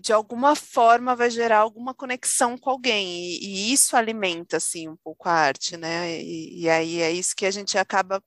de 0.00 0.12
alguma 0.12 0.54
forma 0.54 1.16
vai 1.16 1.30
gerar 1.30 1.58
alguma 1.58 1.94
conexão 1.94 2.56
com 2.58 2.70
alguém 2.70 3.06
e, 3.08 3.38
e 3.44 3.72
isso 3.72 3.96
alimenta 3.96 4.58
assim 4.58 4.88
um 4.88 4.96
pouco 4.96 5.28
a 5.28 5.32
arte, 5.32 5.76
né? 5.76 6.20
E, 6.22 6.62
e, 6.62 6.68
aí 6.70 7.00
é 7.00 7.10
isso 7.10 7.34
que 7.34 7.46
a 7.46 7.50
gente 7.50 7.78
acaba 7.78 8.22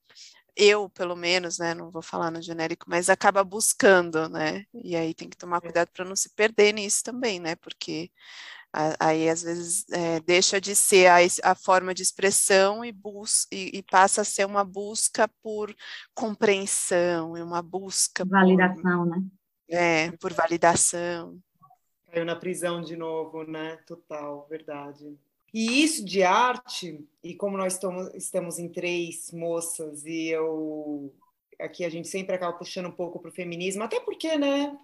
eu, 0.55 0.89
pelo 0.89 1.15
menos, 1.15 1.57
né, 1.57 1.73
não 1.73 1.89
vou 1.89 2.01
falar 2.01 2.29
no 2.31 2.41
genérico, 2.41 2.85
mas 2.89 3.09
acaba 3.09 3.43
buscando, 3.45 4.27
né? 4.29 4.65
E 4.73 4.95
aí 4.95 5.13
tem 5.13 5.29
que 5.29 5.37
tomar 5.37 5.57
é. 5.57 5.61
cuidado 5.61 5.89
para 5.93 6.03
não 6.03 6.15
se 6.15 6.29
perder 6.35 6.73
nisso 6.73 7.01
também, 7.03 7.39
né? 7.39 7.55
Porque 7.55 8.11
Aí, 8.71 9.27
às 9.27 9.41
vezes, 9.41 9.86
é, 9.89 10.19
deixa 10.19 10.62
de 10.62 10.75
ser 10.75 11.08
a, 11.08 11.17
a, 11.43 11.55
forma 11.55 11.91
de 11.91 12.03
expressão 12.03 12.86
e, 12.86 12.91
bus 12.91 13.47
e, 13.51 13.79
e, 13.79 13.84
passa 13.84 14.21
a 14.21 14.25
ser 14.25 14.45
uma 14.45 14.63
busca 14.63 15.27
por 15.41 15.75
compreensão 16.13 17.36
e 17.36 17.41
uma 17.41 17.63
busca 17.63 18.23
validação, 18.23 19.08
por, 19.08 19.08
né? 19.08 19.23
É, 19.67 20.12
por 20.17 20.34
validação. 20.34 21.39
Caiu 22.12 22.25
na 22.25 22.36
prisão 22.36 22.79
de 22.79 22.95
novo, 22.95 23.43
né? 23.43 23.77
Total, 23.88 24.45
verdade. 24.47 25.17
E 25.51 25.84
isso 25.84 26.05
de 26.05 26.21
arte, 26.21 27.03
e 27.23 27.34
como 27.34 27.58
nós 27.58 27.73
estamos, 27.73 28.13
estamos 28.13 28.60
em 28.60 28.69
três 28.69 29.32
moças, 29.32 30.05
e 30.05 30.27
eu 30.27 31.12
aqui 31.60 31.84
a 31.84 31.89
gente 31.89 32.08
sempre 32.08 32.36
acaba 32.36 32.58
puxando 32.58 32.88
um 32.88 32.91
pouco 32.91 33.19
para 33.19 33.29
o 33.29 33.34
feminismo, 33.34 33.84
até 33.84 33.99
porque, 33.99 34.38
né? 34.38 34.77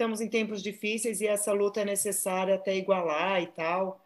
Estamos 0.00 0.22
em 0.22 0.30
tempos 0.30 0.62
difíceis 0.62 1.20
e 1.20 1.26
essa 1.26 1.52
luta 1.52 1.82
é 1.82 1.84
necessária 1.84 2.54
até 2.54 2.74
igualar 2.74 3.42
e 3.42 3.48
tal. 3.48 4.02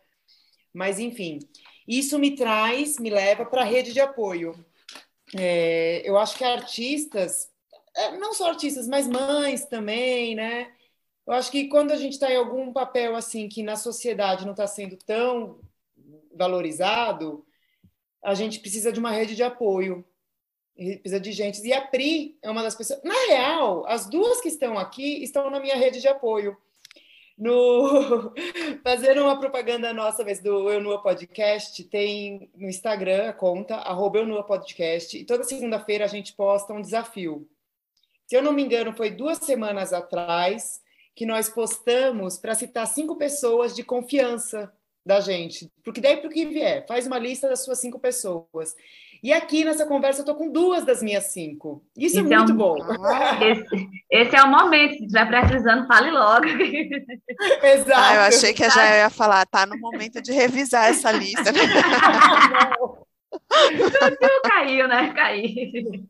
Mas, 0.73 0.99
enfim, 0.99 1.39
isso 1.87 2.19
me 2.19 2.35
traz, 2.35 2.99
me 2.99 3.11
leva 3.11 3.47
para 3.47 3.63
a 3.63 3.65
rede 3.65 3.93
de 3.93 4.01
apoio. 4.01 4.53
É, 5.39 6.03
eu 6.05 6.19
acho 6.19 6.37
que 6.37 6.43
artistas, 6.43 7.49
é, 7.97 8.17
não 8.19 8.35
só 8.35 8.49
artistas, 8.49 8.89
mas 8.89 9.07
mães 9.07 9.67
também, 9.67 10.35
né? 10.35 10.73
Eu 11.25 11.33
acho 11.33 11.53
que 11.53 11.69
quando 11.69 11.93
a 11.93 11.97
gente 11.97 12.15
está 12.15 12.29
em 12.29 12.37
algum 12.37 12.73
papel 12.73 13.15
assim 13.15 13.49
que 13.49 13.63
na 13.63 13.77
sociedade 13.77 14.45
não 14.45 14.51
está 14.51 14.67
sendo 14.67 14.97
tão 14.97 15.61
valorizado, 16.37 17.47
a 18.21 18.35
gente 18.35 18.59
precisa 18.59 18.93
de 18.93 18.99
uma 18.99 19.13
rede 19.13 19.37
de 19.37 19.45
apoio 19.45 20.05
precisa 20.75 21.21
de 21.21 21.33
gente. 21.33 21.67
E 21.67 21.73
a 21.73 21.81
Pri 21.81 22.37
é 22.43 22.51
uma 22.51 22.63
das 22.63 22.75
pessoas. 22.75 23.03
Na 23.03 23.15
real, 23.29 23.87
as 23.87 24.07
duas 24.07 24.41
que 24.41 24.49
estão 24.49 24.79
aqui 24.79 25.23
estão 25.23 25.51
na 25.51 25.61
minha 25.61 25.77
rede 25.77 26.01
de 26.01 26.09
apoio. 26.09 26.57
No 27.37 28.33
fazendo 28.85 29.23
uma 29.23 29.39
propaganda 29.39 29.93
nossa 29.93 30.23
vez 30.23 30.41
do 30.41 30.71
Eu 30.71 30.81
Nua 30.81 31.03
Podcast, 31.03 31.83
tem 31.85 32.49
no 32.55 32.69
Instagram 32.69 33.29
a 33.29 33.33
conta 33.33 33.77
arroba 33.77 34.19
Eu 34.19 34.27
Nua 34.27 34.45
Podcast 34.45 35.19
e 35.19 35.25
toda 35.25 35.43
segunda-feira 35.43 36.05
a 36.05 36.09
gente 36.09 36.33
posta 36.33 36.73
um 36.73 36.81
desafio. 36.81 37.49
Se 38.27 38.37
eu 38.37 38.43
não 38.43 38.53
me 38.53 38.63
engano, 38.63 38.97
foi 38.97 39.11
duas 39.11 39.39
semanas 39.39 39.93
atrás 39.93 40.81
que 41.15 41.27
nós 41.27 41.49
postamos 41.49 42.39
para 42.39 42.55
citar 42.55 42.87
cinco 42.87 43.17
pessoas 43.17 43.75
de 43.75 43.83
confiança 43.83 44.73
da 45.05 45.21
gente, 45.21 45.71
porque 45.85 46.01
daí 46.01 46.17
para 46.17 46.29
o 46.29 46.33
que 46.33 46.47
vier, 46.47 46.87
faz 46.87 47.07
uma 47.07 47.19
lista 47.19 47.47
das 47.47 47.63
suas 47.63 47.79
cinco 47.79 47.99
pessoas. 47.99 48.75
E 49.25 49.33
aqui 49.33 49.65
nessa 49.65 49.87
conversa 49.87 50.21
eu 50.21 50.27
tô 50.27 50.35
com 50.35 50.53
duas 50.53 50.85
das 50.85 51.03
minhas 51.03 51.33
cinco. 51.33 51.83
Isso 51.97 52.19
é 52.19 52.21
então, 52.21 52.35
é 52.35 52.39
muito 52.41 52.55
bom. 52.55 52.77
Esse, 53.43 53.89
esse, 54.11 54.37
é 54.37 54.43
o 54.43 54.51
momento. 54.51 54.99
Se 54.99 55.07
estiver 55.07 55.27
precisando, 55.27 55.87
fale 55.87 56.11
logo. 56.11 56.45
Exato. 57.65 57.93
Ah, 57.95 58.15
eu 58.17 58.21
achei 58.21 58.53
que 58.53 58.69
já 58.69 58.97
ia 58.99 59.09
falar, 59.09 59.47
tá 59.47 59.65
no 59.65 59.79
momento 59.79 60.21
de 60.21 60.31
revisar 60.31 60.91
essa 60.91 61.11
lista. 61.11 61.43
Né? 63.35 63.91
Tudo 63.91 64.43
caiu, 64.49 64.87
né? 64.87 65.13
Caiu. 65.13 66.07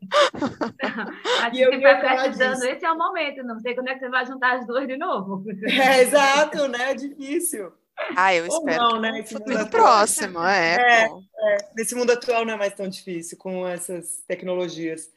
A 1.43 1.51
gente 1.51 1.81
vai 1.81 1.99
precisando, 1.99 2.65
esse 2.65 2.85
é 2.85 2.93
o 2.93 2.99
momento. 2.99 3.43
Não 3.43 3.59
sei 3.61 3.75
quando 3.75 3.89
é 3.89 3.95
que 3.95 4.01
você 4.01 4.11
vai 4.11 4.27
juntar 4.27 4.59
as 4.59 4.67
duas 4.67 4.87
de 4.87 4.99
novo. 4.99 5.43
É, 5.67 6.03
exato, 6.03 6.69
né? 6.69 6.91
É 6.91 6.95
difícil. 6.95 7.73
Ah, 8.17 8.35
eu 8.35 8.47
espero 8.47 8.83
não, 8.83 9.01
né? 9.01 9.21
Esse 9.21 9.35
futuro 9.35 9.67
próximo, 9.69 10.43
é. 10.45 10.77
É, 10.77 11.05
é. 11.05 11.57
Nesse 11.77 11.95
mundo 11.95 12.13
atual 12.13 12.45
não 12.45 12.55
é 12.55 12.57
mais 12.57 12.75
tão 12.75 12.89
difícil 12.89 13.39
com 13.39 13.67
essas 13.67 14.23
tecnologias. 14.27 15.11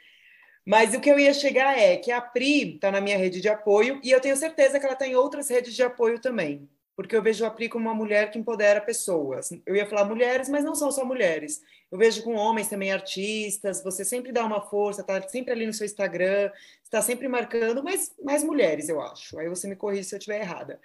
Mas 0.66 0.94
o 0.94 1.00
que 1.00 1.10
eu 1.10 1.18
ia 1.18 1.34
chegar 1.34 1.80
é 1.80 1.96
que 1.96 2.12
a 2.12 2.20
Pri 2.20 2.76
está 2.76 2.92
na 2.92 3.00
minha 3.00 3.18
rede 3.18 3.40
de 3.40 3.48
apoio 3.48 4.02
e 4.04 4.12
eu 4.12 4.20
tenho 4.20 4.36
certeza 4.36 4.80
que 4.80 4.86
ela 4.86 4.96
tem 4.98 5.16
outras 5.16 5.50
redes 5.50 5.74
de 5.74 5.82
apoio 5.82 6.20
também, 6.20 6.70
porque 6.94 7.16
eu 7.16 7.22
vejo 7.24 7.46
a 7.46 7.50
Pri 7.50 7.70
como 7.70 7.86
uma 7.88 7.96
mulher 7.96 8.30
que 8.30 8.38
empodera 8.38 8.82
pessoas. 8.82 9.50
Eu 9.66 9.78
ia 9.78 9.86
falar 9.88 10.04
mulheres, 10.04 10.50
mas 10.50 10.66
não 10.66 10.76
são 10.76 10.92
só 10.92 11.06
mulheres. 11.06 11.62
Eu 11.90 11.98
vejo 11.98 12.22
com 12.22 12.36
homens 12.36 12.68
também 12.68 12.92
artistas, 12.92 13.82
você 13.82 14.04
sempre 14.04 14.34
dá 14.34 14.46
uma 14.46 14.60
força, 14.60 15.04
tá 15.04 15.22
sempre 15.30 15.54
ali 15.54 15.66
no 15.66 15.72
seu 15.72 15.86
Instagram, 15.86 16.52
está 16.84 17.02
sempre 17.02 17.30
marcando, 17.30 17.82
mas 17.82 18.14
mais 18.22 18.44
mulheres, 18.44 18.90
eu 18.90 19.02
acho. 19.02 19.40
Aí 19.40 19.48
você 19.48 19.70
me 19.70 19.76
corrige 19.78 20.04
se 20.04 20.16
eu 20.16 20.20
estiver 20.20 20.42
errada. 20.42 20.82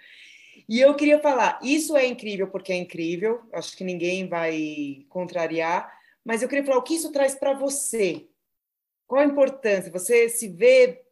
E 0.67 0.79
eu 0.79 0.95
queria 0.95 1.19
falar, 1.19 1.59
isso 1.61 1.95
é 1.95 2.05
incrível 2.05 2.47
porque 2.47 2.71
é 2.71 2.75
incrível, 2.75 3.41
acho 3.51 3.75
que 3.75 3.83
ninguém 3.83 4.27
vai 4.27 5.05
contrariar, 5.09 5.91
mas 6.23 6.41
eu 6.41 6.47
queria 6.47 6.65
falar 6.65 6.77
o 6.77 6.83
que 6.83 6.95
isso 6.95 7.11
traz 7.11 7.35
para 7.35 7.53
você. 7.53 8.27
Qual 9.07 9.21
a 9.21 9.25
importância? 9.25 9.91
Você 9.91 10.29
se 10.29 10.47
vê 10.47 11.03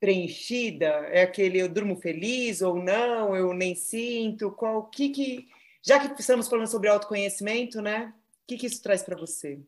preenchida? 0.00 0.86
É 1.10 1.22
aquele 1.22 1.58
eu 1.58 1.68
durmo 1.68 1.96
feliz 1.96 2.62
ou 2.62 2.76
não? 2.76 3.36
Eu 3.36 3.52
nem 3.52 3.74
sinto? 3.74 4.50
Qual 4.50 4.84
que 4.86 5.10
que 5.10 5.48
já 5.82 6.00
que 6.00 6.20
estamos 6.20 6.48
falando 6.48 6.66
sobre 6.66 6.88
autoconhecimento, 6.88 7.80
né? 7.80 8.12
O 8.42 8.46
que 8.48 8.56
que 8.56 8.66
isso 8.66 8.82
traz 8.82 9.02
para 9.02 9.16
você? 9.16 9.60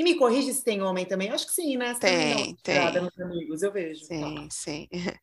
E 0.00 0.02
me 0.02 0.14
corrige 0.14 0.54
se 0.54 0.64
tem 0.64 0.80
homem 0.80 1.04
também. 1.04 1.28
Acho 1.28 1.46
que 1.46 1.52
sim, 1.52 1.76
né? 1.76 1.92
Você 1.92 2.00
tem, 2.00 2.56
tem. 2.62 3.02
Nos 3.02 3.20
amigos, 3.20 3.62
eu 3.62 3.70
vejo. 3.70 4.02
Sim, 4.06 4.34
tá. 4.34 4.48
sim. 4.50 4.88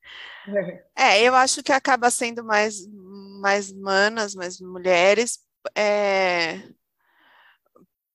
É, 0.95 1.21
eu 1.21 1.35
acho 1.35 1.61
que 1.63 1.71
acaba 1.71 2.09
sendo 2.09 2.43
mais, 2.43 2.87
mais 3.41 3.71
manas, 3.71 4.33
mais 4.33 4.59
mulheres, 4.61 5.39
é, 5.75 6.61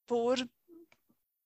por 0.07 0.39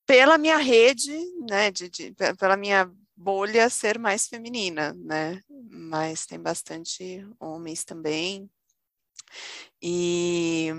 pela 0.07 0.39
minha 0.39 0.57
rede, 0.59 1.13
né, 1.49 1.71
de, 1.71 1.91
de, 1.91 2.15
pela 2.39 2.57
minha 2.57 2.91
bolha 3.17 3.69
ser 3.69 3.99
mais 3.99 4.29
feminina, 4.29 4.93
né, 4.95 5.43
mas 5.69 6.25
tem 6.25 6.41
bastante 6.41 7.27
homens 7.41 7.85
também, 7.85 8.49
e 9.83 10.71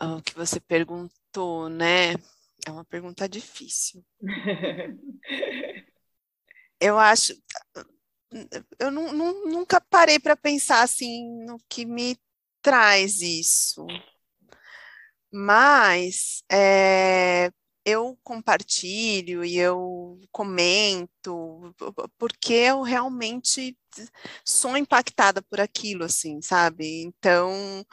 o 0.00 0.22
que 0.22 0.34
você 0.34 0.60
perguntou, 0.60 1.68
né, 1.68 2.14
é 2.66 2.70
uma 2.70 2.84
pergunta 2.84 3.28
difícil. 3.28 4.04
eu 6.80 6.98
acho. 6.98 7.34
Eu 8.78 8.90
não, 8.90 9.12
não, 9.12 9.46
nunca 9.46 9.80
parei 9.80 10.18
para 10.18 10.36
pensar 10.36 10.82
assim 10.82 11.44
no 11.44 11.58
que 11.68 11.84
me 11.84 12.18
traz 12.60 13.20
isso. 13.20 13.86
Mas 15.30 16.42
é, 16.50 17.50
eu 17.84 18.18
compartilho 18.22 19.44
e 19.44 19.58
eu 19.58 20.18
comento 20.32 21.74
porque 22.18 22.52
eu 22.54 22.82
realmente 22.82 23.76
sou 24.44 24.76
impactada 24.76 25.42
por 25.42 25.60
aquilo, 25.60 26.04
assim, 26.04 26.40
sabe? 26.42 27.02
Então, 27.02 27.84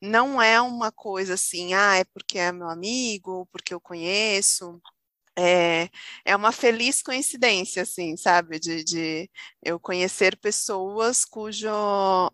não 0.00 0.40
é 0.40 0.60
uma 0.60 0.92
coisa 0.92 1.34
assim, 1.34 1.74
ah, 1.74 1.96
é 1.96 2.04
porque 2.04 2.38
é 2.38 2.52
meu 2.52 2.68
amigo, 2.68 3.46
porque 3.52 3.74
eu 3.74 3.80
conheço. 3.80 4.80
É, 5.38 5.88
é 6.24 6.36
uma 6.36 6.52
feliz 6.52 7.02
coincidência, 7.02 7.82
assim, 7.82 8.16
sabe? 8.16 8.58
De, 8.60 8.84
de 8.84 9.30
eu 9.62 9.80
conhecer 9.80 10.36
pessoas 10.38 11.24
cujo 11.24 11.68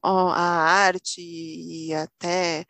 a 0.02 0.40
arte 0.40 1.20
e 1.20 1.94
até 1.94 2.66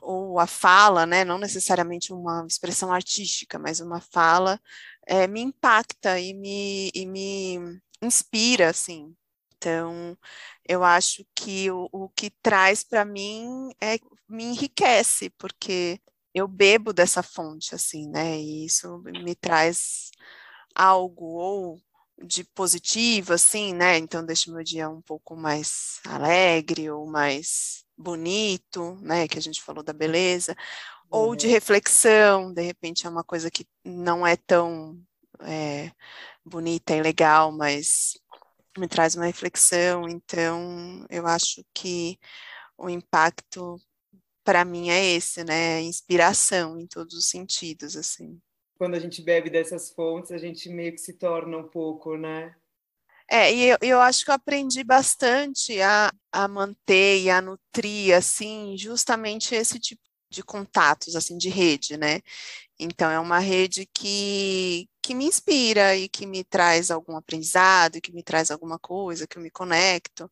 ou 0.00 0.38
a 0.38 0.46
fala, 0.46 1.06
né, 1.06 1.24
não 1.24 1.38
necessariamente 1.38 2.12
uma 2.12 2.44
expressão 2.46 2.92
artística, 2.92 3.58
mas 3.58 3.80
uma 3.80 4.00
fala, 4.00 4.60
é, 5.06 5.26
me 5.26 5.40
impacta 5.40 6.18
e 6.18 6.34
me, 6.34 6.90
e 6.94 7.06
me 7.06 7.80
inspira, 8.02 8.70
assim. 8.70 9.14
Então, 9.56 10.16
eu 10.68 10.82
acho 10.84 11.24
que 11.34 11.70
o, 11.70 11.88
o 11.92 12.08
que 12.10 12.30
traz 12.42 12.82
para 12.82 13.04
mim 13.04 13.70
é 13.80 13.98
me 14.28 14.44
enriquece, 14.44 15.30
porque 15.30 16.00
eu 16.34 16.48
bebo 16.48 16.92
dessa 16.92 17.22
fonte, 17.22 17.74
assim, 17.74 18.08
né, 18.08 18.38
e 18.38 18.66
isso 18.66 18.98
me 19.04 19.34
traz 19.34 20.10
algo 20.74 21.26
ou 21.26 21.82
de 22.24 22.44
positivo, 22.44 23.32
assim, 23.32 23.72
né, 23.74 23.98
então 23.98 24.24
deixa 24.24 24.52
meu 24.52 24.62
dia 24.62 24.88
um 24.88 25.02
pouco 25.02 25.36
mais 25.36 26.00
alegre 26.06 26.90
ou 26.90 27.06
mais 27.06 27.84
bonito, 27.96 28.96
né, 29.00 29.28
que 29.28 29.38
a 29.38 29.42
gente 29.42 29.62
falou 29.62 29.82
da 29.82 29.92
beleza, 29.92 30.52
uhum. 31.10 31.20
ou 31.20 31.36
de 31.36 31.46
uhum. 31.46 31.52
reflexão, 31.52 32.52
de 32.52 32.62
repente 32.62 33.06
é 33.06 33.10
uma 33.10 33.24
coisa 33.24 33.50
que 33.50 33.66
não 33.84 34.26
é 34.26 34.36
tão 34.36 35.00
é, 35.40 35.90
bonita 36.44 36.94
e 36.94 37.02
legal, 37.02 37.52
mas 37.52 38.18
me 38.78 38.88
traz 38.88 39.14
uma 39.14 39.26
reflexão, 39.26 40.08
então 40.08 41.06
eu 41.10 41.26
acho 41.26 41.64
que 41.74 42.18
o 42.78 42.88
impacto 42.88 43.80
para 44.44 44.64
mim 44.64 44.90
é 44.90 45.04
esse, 45.14 45.44
né, 45.44 45.80
inspiração 45.82 46.78
em 46.78 46.86
todos 46.86 47.14
os 47.14 47.26
sentidos, 47.26 47.96
assim. 47.96 48.40
Quando 48.82 48.96
a 48.96 48.98
gente 48.98 49.22
bebe 49.22 49.48
dessas 49.48 49.92
fontes, 49.92 50.32
a 50.32 50.38
gente 50.38 50.68
meio 50.68 50.90
que 50.90 50.98
se 50.98 51.12
torna 51.12 51.56
um 51.56 51.68
pouco, 51.68 52.16
né, 52.16 52.52
é, 53.30 53.54
e 53.54 53.68
eu, 53.68 53.78
eu, 53.80 54.00
acho 54.00 54.24
que 54.24 54.30
eu 54.30 54.34
aprendi 54.34 54.82
bastante 54.82 55.80
a, 55.80 56.12
a 56.32 56.48
manter 56.48 57.22
e 57.22 57.30
a 57.30 57.40
nutrir, 57.40 58.12
assim, 58.12 58.76
justamente 58.76 59.54
esse 59.54 59.78
tipo 59.78 60.02
de 60.28 60.42
contatos, 60.42 61.14
assim, 61.14 61.38
de 61.38 61.48
rede, 61.48 61.96
né? 61.96 62.20
Então, 62.78 63.08
é 63.08 63.20
uma 63.20 63.38
rede 63.38 63.88
que, 63.94 64.88
que 65.00 65.14
me 65.14 65.26
inspira 65.26 65.96
e 65.96 66.08
que 66.08 66.26
me 66.26 66.42
traz 66.42 66.90
algum 66.90 67.16
aprendizado, 67.16 68.00
que 68.00 68.12
me 68.12 68.24
traz 68.24 68.50
alguma 68.50 68.80
coisa, 68.80 69.28
que 69.28 69.38
eu 69.38 69.42
me 69.42 69.50
conecto, 69.50 70.28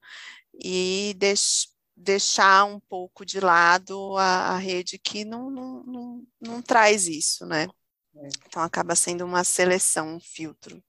e 0.55 1.15
deix, 1.19 1.69
deixar 1.97 2.65
um 2.65 2.81
pouco 2.81 3.25
de 3.25 3.41
lado 3.41 4.17
a, 4.17 4.55
a 4.55 4.59
rede 4.59 4.99
que 4.99 5.25
não, 5.25 5.51
não, 5.51 5.85
não, 5.85 6.27
não 6.41 6.63
traz 6.63 7.07
isso, 7.07 7.47
né? 7.47 7.69
É. 8.17 8.29
Então, 8.47 8.63
acaba 8.63 8.95
sendo 8.95 9.25
uma 9.25 9.45
seleção, 9.45 10.17
um 10.17 10.21
filtro. 10.21 10.83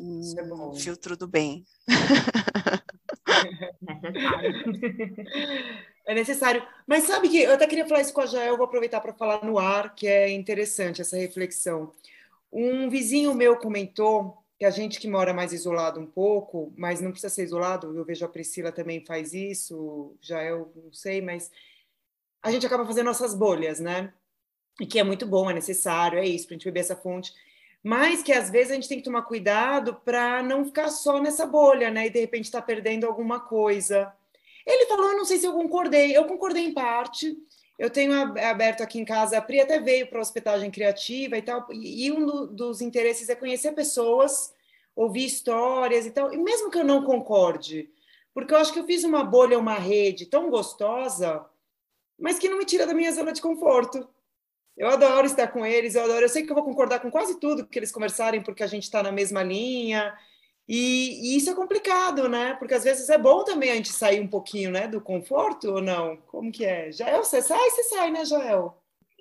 Isso 0.00 0.38
é 0.38 0.44
bom. 0.44 0.74
filtro 0.74 1.16
do 1.16 1.26
bem. 1.26 1.64
É 6.04 6.14
necessário. 6.14 6.66
Mas 6.86 7.04
sabe 7.04 7.28
que 7.28 7.42
eu 7.42 7.52
até 7.52 7.66
queria 7.66 7.86
falar 7.86 8.00
isso 8.00 8.12
com 8.12 8.20
a 8.20 8.26
Jael, 8.26 8.56
vou 8.56 8.66
aproveitar 8.66 9.00
para 9.00 9.12
falar 9.12 9.44
no 9.44 9.58
ar, 9.58 9.94
que 9.94 10.06
é 10.06 10.30
interessante 10.30 11.00
essa 11.00 11.16
reflexão. 11.16 11.92
Um 12.52 12.90
vizinho 12.90 13.34
meu 13.34 13.56
comentou 13.56 14.42
que 14.58 14.64
a 14.64 14.70
gente 14.70 15.00
que 15.00 15.08
mora 15.08 15.32
mais 15.32 15.52
isolado 15.52 16.00
um 16.00 16.06
pouco, 16.06 16.72
mas 16.76 17.00
não 17.00 17.10
precisa 17.10 17.32
ser 17.32 17.44
isolado, 17.44 17.96
eu 17.96 18.04
vejo 18.04 18.24
a 18.24 18.28
Priscila 18.28 18.70
também 18.70 19.04
faz 19.04 19.32
isso, 19.32 20.14
Jael, 20.20 20.72
não 20.76 20.92
sei, 20.92 21.20
mas 21.20 21.50
a 22.42 22.50
gente 22.50 22.66
acaba 22.66 22.86
fazendo 22.86 23.06
nossas 23.06 23.34
bolhas, 23.34 23.80
né? 23.80 24.12
E 24.82 24.86
que 24.86 24.98
é 24.98 25.04
muito 25.04 25.24
bom, 25.24 25.48
é 25.48 25.54
necessário, 25.54 26.18
é 26.18 26.26
isso, 26.26 26.46
para 26.46 26.54
a 26.54 26.56
gente 26.56 26.64
beber 26.64 26.80
essa 26.80 26.96
fonte 26.96 27.32
mas 27.82 28.22
que 28.22 28.32
às 28.32 28.48
vezes 28.48 28.70
a 28.70 28.74
gente 28.76 28.88
tem 28.88 28.98
que 28.98 29.04
tomar 29.04 29.22
cuidado 29.22 29.94
para 30.04 30.42
não 30.42 30.64
ficar 30.64 30.88
só 30.88 31.20
nessa 31.20 31.44
bolha, 31.44 31.90
né? 31.90 32.06
E 32.06 32.10
de 32.10 32.20
repente 32.20 32.44
estar 32.44 32.60
tá 32.60 32.66
perdendo 32.66 33.06
alguma 33.06 33.40
coisa. 33.40 34.12
Ele 34.64 34.86
falou, 34.86 35.10
eu 35.10 35.16
não 35.16 35.24
sei 35.24 35.38
se 35.38 35.46
eu 35.46 35.52
concordei, 35.52 36.16
eu 36.16 36.24
concordei 36.26 36.64
em 36.64 36.72
parte. 36.72 37.36
Eu 37.76 37.90
tenho 37.90 38.12
aberto 38.14 38.82
aqui 38.82 39.00
em 39.00 39.04
casa, 39.04 39.36
a 39.36 39.42
Pri 39.42 39.60
até 39.60 39.80
veio 39.80 40.06
para 40.06 40.18
a 40.18 40.22
hospedagem 40.22 40.70
criativa 40.70 41.36
e 41.36 41.42
tal, 41.42 41.66
e 41.72 42.12
um 42.12 42.24
do, 42.24 42.46
dos 42.46 42.80
interesses 42.80 43.28
é 43.28 43.34
conhecer 43.34 43.72
pessoas, 43.72 44.54
ouvir 44.94 45.24
histórias 45.24 46.06
e 46.06 46.10
tal, 46.12 46.32
e 46.32 46.36
mesmo 46.36 46.70
que 46.70 46.78
eu 46.78 46.84
não 46.84 47.02
concorde, 47.02 47.90
porque 48.32 48.54
eu 48.54 48.58
acho 48.58 48.72
que 48.72 48.78
eu 48.78 48.84
fiz 48.84 49.02
uma 49.02 49.24
bolha, 49.24 49.58
uma 49.58 49.74
rede 49.74 50.26
tão 50.26 50.48
gostosa, 50.48 51.44
mas 52.16 52.38
que 52.38 52.48
não 52.48 52.58
me 52.58 52.66
tira 52.66 52.86
da 52.86 52.94
minha 52.94 53.10
zona 53.10 53.32
de 53.32 53.40
conforto. 53.40 54.06
Eu 54.76 54.88
adoro 54.88 55.26
estar 55.26 55.48
com 55.48 55.64
eles, 55.64 55.94
eu 55.94 56.04
adoro. 56.04 56.24
Eu 56.24 56.28
sei 56.28 56.44
que 56.44 56.50
eu 56.50 56.54
vou 56.54 56.64
concordar 56.64 57.00
com 57.00 57.10
quase 57.10 57.38
tudo 57.38 57.66
que 57.66 57.78
eles 57.78 57.92
conversarem, 57.92 58.42
porque 58.42 58.62
a 58.62 58.66
gente 58.66 58.84
está 58.84 59.02
na 59.02 59.12
mesma 59.12 59.42
linha. 59.42 60.14
E, 60.68 61.34
e, 61.34 61.36
isso 61.36 61.50
é 61.50 61.54
complicado, 61.54 62.28
né? 62.28 62.54
Porque 62.54 62.74
às 62.74 62.84
vezes 62.84 63.08
é 63.10 63.18
bom 63.18 63.44
também 63.44 63.70
a 63.70 63.74
gente 63.74 63.92
sair 63.92 64.20
um 64.20 64.28
pouquinho, 64.28 64.70
né, 64.70 64.86
do 64.86 65.00
conforto 65.00 65.70
ou 65.70 65.82
não? 65.82 66.16
Como 66.28 66.52
que 66.52 66.64
é? 66.64 66.90
Jael, 66.92 67.24
você 67.24 67.42
sai, 67.42 67.70
você 67.70 67.82
sai, 67.84 68.10
né, 68.10 68.24
Jael? 68.24 68.78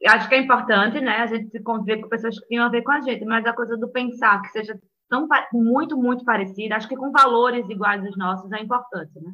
Acho 0.07 0.29
que 0.29 0.35
é 0.35 0.39
importante, 0.39 0.99
né, 0.99 1.17
a 1.17 1.27
gente 1.27 1.59
conviver 1.59 2.01
com 2.01 2.09
pessoas 2.09 2.39
que 2.39 2.47
tenham 2.47 2.65
a 2.65 2.69
ver 2.69 2.81
com 2.81 2.91
a 2.91 3.01
gente, 3.01 3.23
mas 3.25 3.45
a 3.45 3.53
coisa 3.53 3.77
do 3.77 3.87
pensar 3.89 4.41
que 4.41 4.49
seja 4.49 4.79
tão 5.09 5.27
muito, 5.53 5.95
muito 5.97 6.23
parecida, 6.23 6.75
acho 6.75 6.87
que 6.87 6.95
com 6.95 7.11
valores 7.11 7.69
iguais 7.69 8.03
aos 8.03 8.17
nossos 8.17 8.51
é 8.51 8.61
importante, 8.61 9.11
né? 9.19 9.33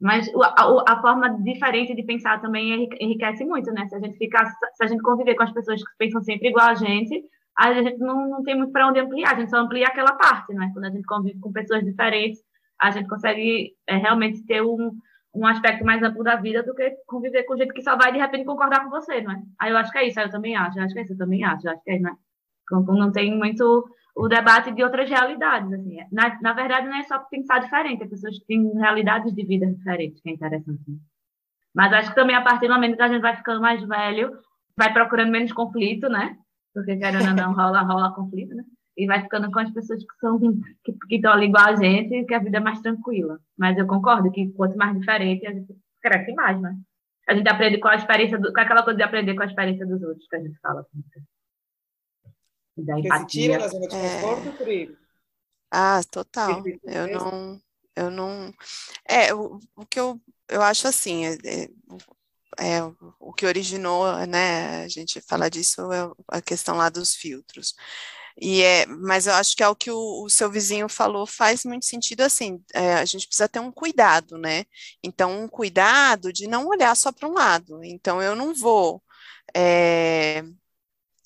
Mas 0.00 0.30
a, 0.34 0.92
a, 0.92 1.00
forma 1.02 1.28
diferente 1.42 1.94
de 1.94 2.02
pensar 2.02 2.40
também 2.40 2.88
enriquece 2.98 3.44
muito, 3.44 3.70
né? 3.70 3.86
Se 3.86 3.94
a 3.94 3.98
gente 3.98 4.16
ficar, 4.16 4.46
se 4.46 4.82
a 4.82 4.86
gente 4.86 5.02
conviver 5.02 5.34
com 5.34 5.42
as 5.42 5.52
pessoas 5.52 5.82
que 5.82 5.90
pensam 5.98 6.22
sempre 6.22 6.48
igual 6.48 6.68
a 6.68 6.74
gente, 6.74 7.22
a 7.56 7.74
gente 7.74 7.98
não, 7.98 8.28
não 8.28 8.42
tem 8.42 8.56
muito 8.56 8.72
para 8.72 8.88
onde 8.88 8.98
ampliar, 8.98 9.34
a 9.34 9.38
gente 9.38 9.50
só 9.50 9.58
amplia 9.58 9.86
aquela 9.86 10.12
parte, 10.14 10.54
né? 10.54 10.70
Quando 10.72 10.86
a 10.86 10.90
gente 10.90 11.04
convive 11.04 11.38
com 11.38 11.52
pessoas 11.52 11.84
diferentes, 11.84 12.40
a 12.80 12.90
gente 12.90 13.08
consegue 13.08 13.74
é, 13.86 13.96
realmente 13.96 14.42
ter 14.46 14.62
um, 14.62 14.90
um 15.34 15.46
aspecto 15.46 15.84
mais 15.84 16.02
amplo 16.02 16.24
da 16.24 16.36
vida 16.36 16.62
do 16.62 16.74
que 16.74 16.96
conviver 17.06 17.42
com 17.42 17.58
gente 17.58 17.74
que 17.74 17.82
só 17.82 17.94
vai 17.94 18.10
de 18.10 18.18
repente 18.18 18.46
concordar 18.46 18.82
com 18.82 18.88
você, 18.88 19.20
não 19.20 19.32
é? 19.32 19.42
Aí 19.58 19.70
eu 19.70 19.76
acho 19.76 19.92
que 19.92 19.98
é 19.98 20.08
isso, 20.08 20.18
aí 20.18 20.26
eu 20.26 20.30
também 20.30 20.56
acho, 20.56 20.78
eu 20.78 20.84
acho 20.84 20.94
que 20.94 21.00
é 21.00 21.02
isso, 21.02 21.12
eu 21.12 21.18
também 21.18 21.44
acho, 21.44 21.66
eu 21.66 21.72
acho 21.72 21.82
que 21.82 21.90
é, 21.90 21.98
né? 21.98 22.16
Não 22.70 23.12
tem 23.12 23.36
muito 23.36 23.84
o 24.14 24.28
debate 24.28 24.72
de 24.72 24.82
outras 24.82 25.08
realidades. 25.08 25.72
Assim. 25.72 25.98
Na, 26.12 26.38
na 26.40 26.52
verdade, 26.52 26.88
não 26.88 26.96
é 26.96 27.02
só 27.04 27.18
pensar 27.18 27.60
diferente, 27.60 28.02
é 28.02 28.08
pessoas 28.08 28.38
têm 28.40 28.72
realidades 28.74 29.34
de 29.34 29.44
vida 29.44 29.66
diferentes, 29.66 30.20
que 30.20 30.30
é 30.30 30.32
interessante. 30.32 30.82
Né? 30.88 30.96
Mas 31.74 31.92
acho 31.92 32.10
que 32.10 32.14
também, 32.14 32.36
a 32.36 32.42
partir 32.42 32.66
do 32.66 32.74
momento 32.74 32.96
que 32.96 33.02
a 33.02 33.08
gente 33.08 33.22
vai 33.22 33.36
ficando 33.36 33.60
mais 33.60 33.82
velho, 33.82 34.38
vai 34.76 34.92
procurando 34.92 35.30
menos 35.30 35.52
conflito, 35.52 36.08
né? 36.08 36.36
Porque, 36.74 36.96
querendo 36.96 37.28
ou 37.28 37.34
não, 37.34 37.54
rola, 37.54 37.82
rola 37.82 38.14
conflito, 38.14 38.54
né? 38.54 38.64
E 38.96 39.06
vai 39.06 39.22
ficando 39.22 39.50
com 39.50 39.60
as 39.60 39.70
pessoas 39.70 40.00
que 40.00 40.18
são 40.18 40.38
que, 40.84 40.92
que 41.08 41.16
estão 41.16 41.32
ali 41.32 41.46
igual 41.46 41.68
a 41.68 41.76
gente, 41.76 42.24
que 42.24 42.34
a 42.34 42.38
vida 42.38 42.58
é 42.58 42.60
mais 42.60 42.80
tranquila. 42.80 43.38
Mas 43.56 43.78
eu 43.78 43.86
concordo 43.86 44.30
que 44.30 44.50
quanto 44.52 44.76
mais 44.76 44.98
diferente, 44.98 45.46
a 45.46 45.52
gente 45.52 45.74
cresce 46.02 46.32
mais, 46.34 46.60
né? 46.60 46.76
A 47.28 47.34
gente 47.34 47.48
aprende 47.48 47.78
com 47.78 47.88
a 47.88 47.94
experiência, 47.94 48.38
do, 48.38 48.52
com 48.52 48.60
aquela 48.60 48.82
coisa 48.82 48.96
de 48.96 49.04
aprender 49.04 49.34
com 49.34 49.42
a 49.42 49.46
experiência 49.46 49.86
dos 49.86 50.02
outros, 50.02 50.26
que 50.28 50.36
a 50.36 50.40
gente 50.40 50.58
fala. 50.60 50.80
Assim 50.80 51.02
da 52.84 52.98
empatia. 52.98 53.18
Você 53.20 53.26
tira 53.26 53.58
da 53.58 53.68
zona 53.68 53.88
de 53.88 53.96
conforto, 53.96 54.62
é... 54.62 54.88
Ah, 55.70 56.00
total. 56.10 56.62
Eu 56.84 57.06
não, 57.08 57.62
eu 57.94 58.10
não. 58.10 58.52
É, 59.08 59.32
o, 59.34 59.60
o 59.76 59.86
que 59.86 60.00
eu, 60.00 60.20
eu 60.48 60.62
acho 60.62 60.88
assim, 60.88 61.26
é, 61.26 61.38
é, 61.44 61.68
é, 62.58 62.82
o 63.18 63.32
que 63.32 63.46
originou, 63.46 64.04
né? 64.26 64.84
A 64.84 64.88
gente 64.88 65.20
fala 65.20 65.48
disso 65.48 65.92
é 65.92 66.10
a 66.28 66.42
questão 66.42 66.76
lá 66.76 66.88
dos 66.88 67.14
filtros. 67.14 67.74
E 68.40 68.62
é, 68.62 68.86
mas 68.86 69.26
eu 69.26 69.34
acho 69.34 69.56
que 69.56 69.62
é 69.62 69.68
o 69.68 69.76
que 69.76 69.90
o, 69.90 70.24
o 70.24 70.30
seu 70.30 70.50
vizinho 70.50 70.88
falou 70.88 71.26
faz 71.26 71.64
muito 71.64 71.84
sentido 71.86 72.22
assim. 72.22 72.62
É, 72.74 72.94
a 72.94 73.04
gente 73.04 73.26
precisa 73.26 73.48
ter 73.48 73.60
um 73.60 73.72
cuidado, 73.72 74.38
né? 74.38 74.64
Então, 75.02 75.42
um 75.44 75.48
cuidado 75.48 76.32
de 76.32 76.46
não 76.48 76.66
olhar 76.68 76.96
só 76.96 77.12
para 77.12 77.28
um 77.28 77.32
lado. 77.34 77.84
Então, 77.84 78.22
eu 78.22 78.34
não 78.34 78.54
vou 78.54 79.02
é, 79.54 80.42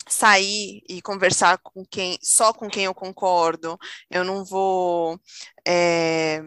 sair 0.08 0.82
e 0.88 1.00
conversar 1.02 1.58
com 1.58 1.84
quem 1.84 2.18
só 2.22 2.52
com 2.52 2.68
quem 2.68 2.84
eu 2.84 2.94
concordo, 2.94 3.78
eu 4.10 4.24
não 4.24 4.44
vou 4.44 5.18
é, 5.66 6.42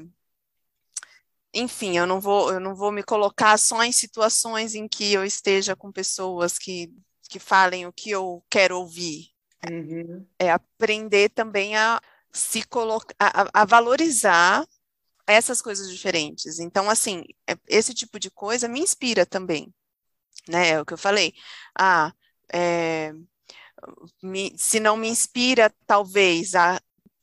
enfim, 1.53 1.97
eu 1.97 2.05
não 2.05 2.19
vou 2.19 2.51
eu 2.51 2.59
não 2.59 2.75
vou 2.75 2.91
me 2.91 3.03
colocar 3.03 3.57
só 3.57 3.83
em 3.83 3.91
situações 3.91 4.75
em 4.75 4.87
que 4.87 5.13
eu 5.13 5.25
esteja 5.25 5.75
com 5.75 5.91
pessoas 5.91 6.57
que, 6.57 6.91
que 7.29 7.39
falem 7.39 7.85
o 7.85 7.93
que 7.93 8.11
eu 8.11 8.43
quero 8.49 8.77
ouvir. 8.77 9.29
Uhum. 9.69 10.25
É 10.37 10.51
aprender 10.51 11.29
também 11.29 11.75
a 11.75 11.99
se 12.31 12.63
colocar 12.63 13.15
a, 13.19 13.61
a 13.61 13.65
valorizar 13.65 14.67
essas 15.25 15.61
coisas 15.61 15.89
diferentes. 15.89 16.59
Então, 16.59 16.89
assim, 16.89 17.23
é, 17.47 17.57
esse 17.67 17.93
tipo 17.93 18.19
de 18.19 18.31
coisa 18.31 18.67
me 18.67 18.79
inspira 18.79 19.25
também, 19.25 19.73
né? 20.47 20.69
É 20.69 20.81
o 20.81 20.85
que 20.85 20.93
eu 20.93 20.97
falei. 20.97 21.33
Ah, 21.77 22.13
é, 22.51 23.13
me, 24.21 24.53
se 24.57 24.79
não 24.79 24.97
me 24.97 25.07
inspira, 25.07 25.73
talvez, 25.85 26.55
a 26.55 26.81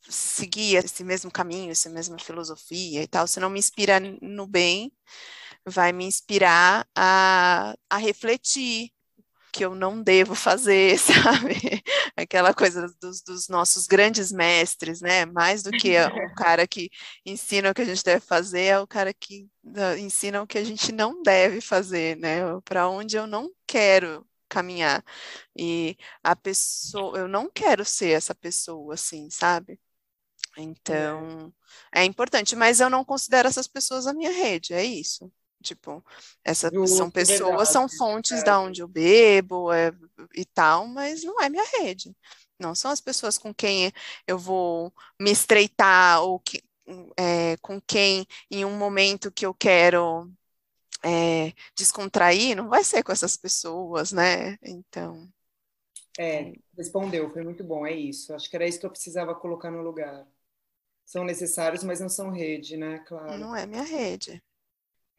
seguir 0.09 0.77
esse 0.77 1.03
mesmo 1.03 1.31
caminho, 1.31 1.71
essa 1.71 1.89
mesma 1.89 2.17
filosofia 2.19 3.03
e 3.03 3.07
tal, 3.07 3.27
se 3.27 3.39
não 3.39 3.49
me 3.49 3.59
inspira 3.59 3.99
no 4.21 4.47
bem, 4.47 4.91
vai 5.65 5.91
me 5.91 6.05
inspirar 6.05 6.87
a, 6.95 7.75
a 7.89 7.97
refletir 7.97 8.91
que 9.51 9.63
eu 9.63 9.73
não 9.73 10.01
devo 10.03 10.35
fazer, 10.35 10.97
sabe? 10.99 11.55
Aquela 12.15 12.53
coisa 12.53 12.87
dos, 13.01 13.21
dos, 13.21 13.47
nossos 13.47 13.87
grandes 13.87 14.31
mestres, 14.31 15.01
né? 15.01 15.25
Mais 15.25 15.63
do 15.63 15.71
que 15.71 15.95
o 15.97 16.33
cara 16.35 16.67
que 16.67 16.89
ensina 17.25 17.71
o 17.71 17.73
que 17.73 17.81
a 17.81 17.85
gente 17.85 18.03
deve 18.03 18.19
fazer, 18.25 18.61
é 18.63 18.79
o 18.79 18.87
cara 18.87 19.13
que 19.13 19.47
ensina 19.97 20.41
o 20.41 20.47
que 20.47 20.57
a 20.57 20.63
gente 20.63 20.91
não 20.91 21.23
deve 21.23 21.61
fazer, 21.61 22.17
né? 22.17 22.41
Para 22.65 22.89
onde 22.89 23.15
eu 23.15 23.25
não 23.25 23.49
quero 23.65 24.25
caminhar. 24.49 25.03
E 25.55 25.97
a 26.23 26.35
pessoa, 26.35 27.17
eu 27.17 27.27
não 27.27 27.49
quero 27.49 27.85
ser 27.85 28.11
essa 28.11 28.35
pessoa 28.35 28.93
assim, 28.93 29.29
sabe? 29.29 29.79
Então, 30.57 31.53
é 31.93 32.03
importante, 32.05 32.55
mas 32.55 32.79
eu 32.79 32.89
não 32.89 33.03
considero 33.03 33.47
essas 33.47 33.67
pessoas 33.67 34.07
a 34.07 34.13
minha 34.13 34.31
rede, 34.31 34.73
é 34.73 34.83
isso. 34.83 35.31
Tipo, 35.61 36.03
essa, 36.43 36.69
Justo, 36.71 36.97
são 36.97 37.09
pessoas, 37.09 37.69
são 37.69 37.89
fontes 37.89 38.39
é. 38.39 38.43
da 38.43 38.59
onde 38.59 38.81
eu 38.81 38.87
bebo 38.87 39.71
é, 39.71 39.91
e 40.35 40.45
tal, 40.45 40.87
mas 40.87 41.23
não 41.23 41.41
é 41.41 41.49
minha 41.49 41.65
rede. 41.79 42.15
Não 42.59 42.75
são 42.75 42.91
as 42.91 43.01
pessoas 43.01 43.37
com 43.37 43.53
quem 43.53 43.91
eu 44.27 44.37
vou 44.37 44.93
me 45.19 45.31
estreitar 45.31 46.21
ou 46.21 46.39
que, 46.39 46.63
é, 47.17 47.57
com 47.57 47.81
quem, 47.81 48.25
em 48.49 48.63
um 48.63 48.77
momento 48.77 49.31
que 49.31 49.45
eu 49.45 49.53
quero 49.53 50.31
é, 51.05 51.53
descontrair, 51.77 52.57
não 52.57 52.67
vai 52.67 52.83
ser 52.83 53.03
com 53.03 53.11
essas 53.11 53.37
pessoas, 53.37 54.11
né? 54.11 54.57
Então. 54.63 55.29
É, 56.17 56.53
respondeu, 56.75 57.29
foi 57.29 57.43
muito 57.43 57.63
bom, 57.63 57.85
é 57.85 57.93
isso. 57.93 58.33
Acho 58.33 58.49
que 58.49 58.55
era 58.55 58.65
isso 58.67 58.79
que 58.79 58.85
eu 58.85 58.91
precisava 58.91 59.35
colocar 59.35 59.69
no 59.69 59.83
lugar. 59.83 60.25
São 61.05 61.23
necessários, 61.23 61.83
mas 61.83 61.99
não 61.99 62.09
são 62.09 62.31
rede, 62.31 62.75
né? 62.75 62.99
Claro. 63.07 63.37
Não 63.37 63.55
é 63.55 63.67
minha 63.67 63.83
rede. 63.83 64.41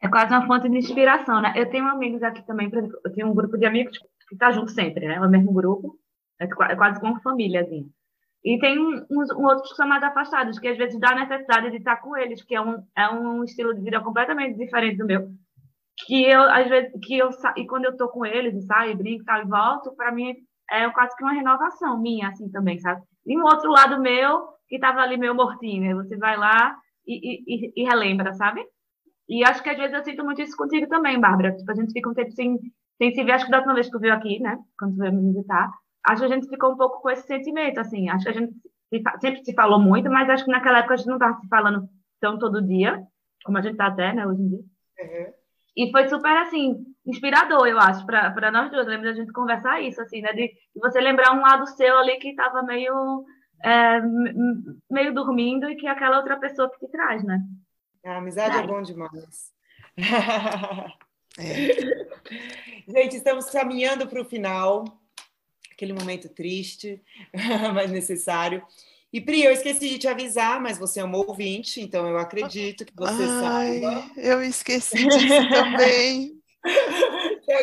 É 0.01 0.09
quase 0.09 0.33
uma 0.33 0.45
fonte 0.45 0.67
de 0.67 0.77
inspiração, 0.77 1.41
né? 1.41 1.53
Eu 1.55 1.69
tenho 1.69 1.87
amigos 1.87 2.21
aqui 2.21 2.45
também, 2.45 2.69
por 2.69 2.79
exemplo, 2.79 2.99
eu 3.05 3.13
tenho 3.13 3.27
um 3.27 3.33
grupo 3.33 3.57
de 3.57 3.65
amigos 3.65 3.97
que 3.97 4.35
está 4.35 4.51
junto 4.51 4.71
sempre, 4.71 5.07
né? 5.07 5.15
É 5.15 5.21
o 5.21 5.29
mesmo 5.29 5.53
grupo, 5.53 5.97
é, 6.39 6.43
é 6.43 6.75
quase 6.75 6.99
como 6.99 7.21
famíliazinha. 7.21 7.87
E 8.43 8.59
tem 8.59 8.77
uns, 8.77 9.31
um, 9.31 9.45
outros 9.45 9.71
que 9.71 9.77
são 9.77 9.87
mais 9.87 10.03
afastados, 10.03 10.59
que 10.59 10.67
às 10.67 10.77
vezes 10.77 10.99
dá 10.99 11.11
a 11.11 11.25
necessidade 11.25 11.71
de 11.71 11.77
estar 11.77 11.97
com 11.97 12.15
eles, 12.17 12.43
que 12.43 12.55
é 12.55 12.61
um, 12.61 12.85
é 12.95 13.09
um 13.09 13.43
estilo 13.43 13.73
de 13.73 13.81
vida 13.81 14.01
completamente 14.01 14.57
diferente 14.57 14.97
do 14.97 15.05
meu. 15.05 15.31
Que 16.05 16.23
eu, 16.25 16.41
às 16.41 16.67
vezes, 16.67 16.91
que 17.03 17.17
eu, 17.17 17.29
e 17.55 17.65
quando 17.65 17.85
eu 17.85 17.97
tô 17.97 18.07
com 18.09 18.25
eles, 18.25 18.55
e 18.55 18.61
saio, 18.61 18.97
brinco 18.97 19.25
tal, 19.25 19.41
e 19.41 19.45
volto, 19.45 19.95
para 19.95 20.11
mim 20.11 20.35
é 20.69 20.89
quase 20.91 21.15
que 21.15 21.23
uma 21.23 21.33
renovação 21.33 21.99
minha, 21.99 22.29
assim, 22.29 22.49
também, 22.51 22.77
sabe? 22.79 23.01
E 23.25 23.37
um 23.37 23.43
outro 23.43 23.71
lado 23.71 24.01
meu, 24.01 24.47
que 24.67 24.75
estava 24.75 25.01
ali 25.01 25.17
meio 25.17 25.33
mortinho, 25.33 25.81
né? 25.81 25.95
Você 25.95 26.17
vai 26.17 26.37
lá 26.37 26.77
e, 27.05 27.41
e, 27.47 27.73
e 27.75 27.83
relembra, 27.85 28.33
sabe? 28.33 28.63
E 29.29 29.43
acho 29.43 29.61
que 29.63 29.69
às 29.69 29.77
vezes 29.77 29.93
eu 29.93 30.03
sinto 30.03 30.23
muito 30.23 30.41
isso 30.41 30.55
contigo 30.55 30.87
também, 30.87 31.19
Bárbara. 31.19 31.55
Tipo, 31.55 31.71
a 31.71 31.75
gente 31.75 31.93
fica 31.93 32.09
um 32.09 32.13
tempo 32.13 32.31
sem, 32.31 32.57
sem 32.97 33.13
se 33.13 33.23
ver. 33.23 33.33
Acho 33.33 33.45
que 33.45 33.51
da 33.51 33.57
última 33.57 33.73
vez 33.73 33.87
que 33.87 33.91
tu 33.91 33.99
veio 33.99 34.13
aqui, 34.13 34.39
né? 34.39 34.57
Quando 34.77 34.93
tu 34.93 34.99
veio 34.99 35.13
me 35.13 35.33
visitar, 35.33 35.71
acho 36.05 36.21
que 36.21 36.31
a 36.31 36.35
gente 36.35 36.47
ficou 36.47 36.73
um 36.73 36.77
pouco 36.77 37.01
com 37.01 37.09
esse 37.09 37.25
sentimento, 37.27 37.79
assim. 37.79 38.09
Acho 38.09 38.25
que 38.25 38.29
a 38.29 38.33
gente 38.33 38.53
se, 38.89 39.01
sempre 39.19 39.43
se 39.43 39.53
falou 39.53 39.79
muito, 39.79 40.09
mas 40.09 40.29
acho 40.29 40.45
que 40.45 40.51
naquela 40.51 40.79
época 40.79 40.93
a 40.93 40.97
gente 40.97 41.07
não 41.07 41.15
estava 41.15 41.39
se 41.39 41.47
falando 41.47 41.89
tão 42.19 42.39
todo 42.39 42.65
dia, 42.65 43.03
como 43.43 43.57
a 43.57 43.61
gente 43.61 43.73
está 43.73 43.87
até, 43.87 44.13
né, 44.13 44.25
hoje 44.25 44.41
em 44.41 44.49
dia. 44.49 44.59
Uhum. 44.59 45.33
E 45.77 45.91
foi 45.91 46.09
super, 46.09 46.35
assim, 46.37 46.83
inspirador, 47.05 47.67
eu 47.67 47.77
acho, 47.77 48.03
para 48.03 48.51
nós 48.51 48.71
duas. 48.71 48.87
Lembra 48.87 49.11
da 49.11 49.15
gente 49.15 49.31
conversar 49.31 49.79
isso, 49.79 50.01
assim, 50.01 50.21
né? 50.21 50.33
De, 50.33 50.47
de 50.47 50.79
você 50.81 50.99
lembrar 50.99 51.33
um 51.33 51.41
lado 51.41 51.67
seu 51.67 51.99
ali 51.99 52.17
que 52.17 52.29
estava 52.29 52.63
meio, 52.63 53.23
é, 53.63 54.01
meio 54.89 55.13
dormindo 55.13 55.69
e 55.69 55.75
que 55.75 55.85
é 55.85 55.91
aquela 55.91 56.17
outra 56.17 56.35
pessoa 56.37 56.67
que 56.71 56.79
te 56.79 56.91
traz, 56.91 57.23
né? 57.23 57.39
A 58.03 58.17
amizade 58.17 58.57
é 58.57 58.65
bom 58.65 58.81
demais. 58.81 59.53
É. 61.37 62.07
Gente, 62.91 63.17
estamos 63.17 63.47
caminhando 63.51 64.07
para 64.07 64.21
o 64.21 64.25
final, 64.25 64.83
aquele 65.71 65.93
momento 65.93 66.27
triste, 66.27 67.03
mas 67.75 67.91
necessário. 67.91 68.65
E 69.11 69.21
Pri, 69.21 69.43
eu 69.43 69.51
esqueci 69.51 69.89
de 69.89 69.99
te 69.99 70.07
avisar, 70.07 70.59
mas 70.61 70.77
você 70.77 70.99
é 70.99 71.05
um 71.05 71.15
ouvinte, 71.15 71.79
então 71.81 72.07
eu 72.07 72.17
acredito 72.17 72.85
que 72.85 72.93
você 72.95 73.23
Ai, 73.23 73.79
saiba. 73.79 74.03
Eu 74.17 74.43
esqueci 74.43 75.07
disso 75.07 75.49
também. 75.49 76.33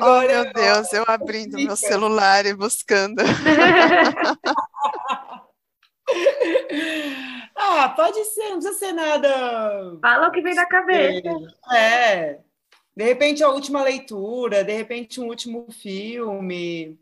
Agora, 0.01 0.41
oh, 0.41 0.45
meu 0.45 0.53
Deus, 0.53 0.93
eu 0.93 1.05
abrindo 1.07 1.59
meu 1.59 1.77
celular 1.77 2.47
e 2.47 2.55
buscando. 2.55 3.23
Ah, 7.57 7.89
pode 7.89 8.23
ser, 8.25 8.51
não 8.51 8.59
precisa 8.59 8.79
ser 8.79 8.93
nada. 8.93 9.99
Fala 10.01 10.29
o 10.29 10.33
que 10.33 10.43
vem 10.43 10.55
da 10.55 10.67
cabeça. 10.67 11.29
É. 11.73 12.41
De 12.97 13.05
repente, 13.05 13.43
a 13.43 13.49
última 13.49 13.83
leitura, 13.83 14.63
de 14.63 14.73
repente, 14.73 15.21
um 15.21 15.29
último 15.29 15.67
filme, 15.73 16.99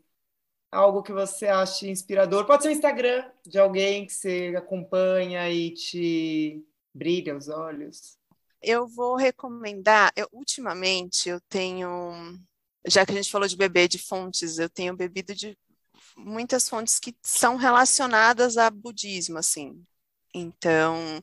algo 0.73 1.03
que 1.03 1.13
você 1.13 1.47
ache 1.47 1.89
inspirador. 1.89 2.45
Pode 2.45 2.63
ser 2.63 2.69
um 2.69 2.73
Instagram 2.73 3.29
de 3.45 3.59
alguém 3.59 4.05
que 4.05 4.13
você 4.13 4.53
acompanha 4.57 5.49
e 5.49 5.71
te 5.71 6.65
brilha 6.93 7.37
os 7.37 7.47
olhos. 7.47 8.17
Eu 8.61 8.87
vou 8.87 9.15
recomendar, 9.15 10.11
eu, 10.15 10.27
ultimamente 10.31 11.29
eu 11.29 11.39
tenho, 11.49 12.39
já 12.87 13.05
que 13.05 13.11
a 13.11 13.15
gente 13.15 13.31
falou 13.31 13.47
de 13.47 13.57
beber 13.57 13.87
de 13.87 13.99
fontes, 13.99 14.57
eu 14.57 14.69
tenho 14.69 14.95
bebido 14.95 15.35
de 15.35 15.57
muitas 16.17 16.69
fontes 16.69 16.99
que 16.99 17.15
são 17.21 17.55
relacionadas 17.55 18.57
a 18.57 18.69
budismo, 18.69 19.37
assim. 19.37 19.83
Então, 20.33 21.21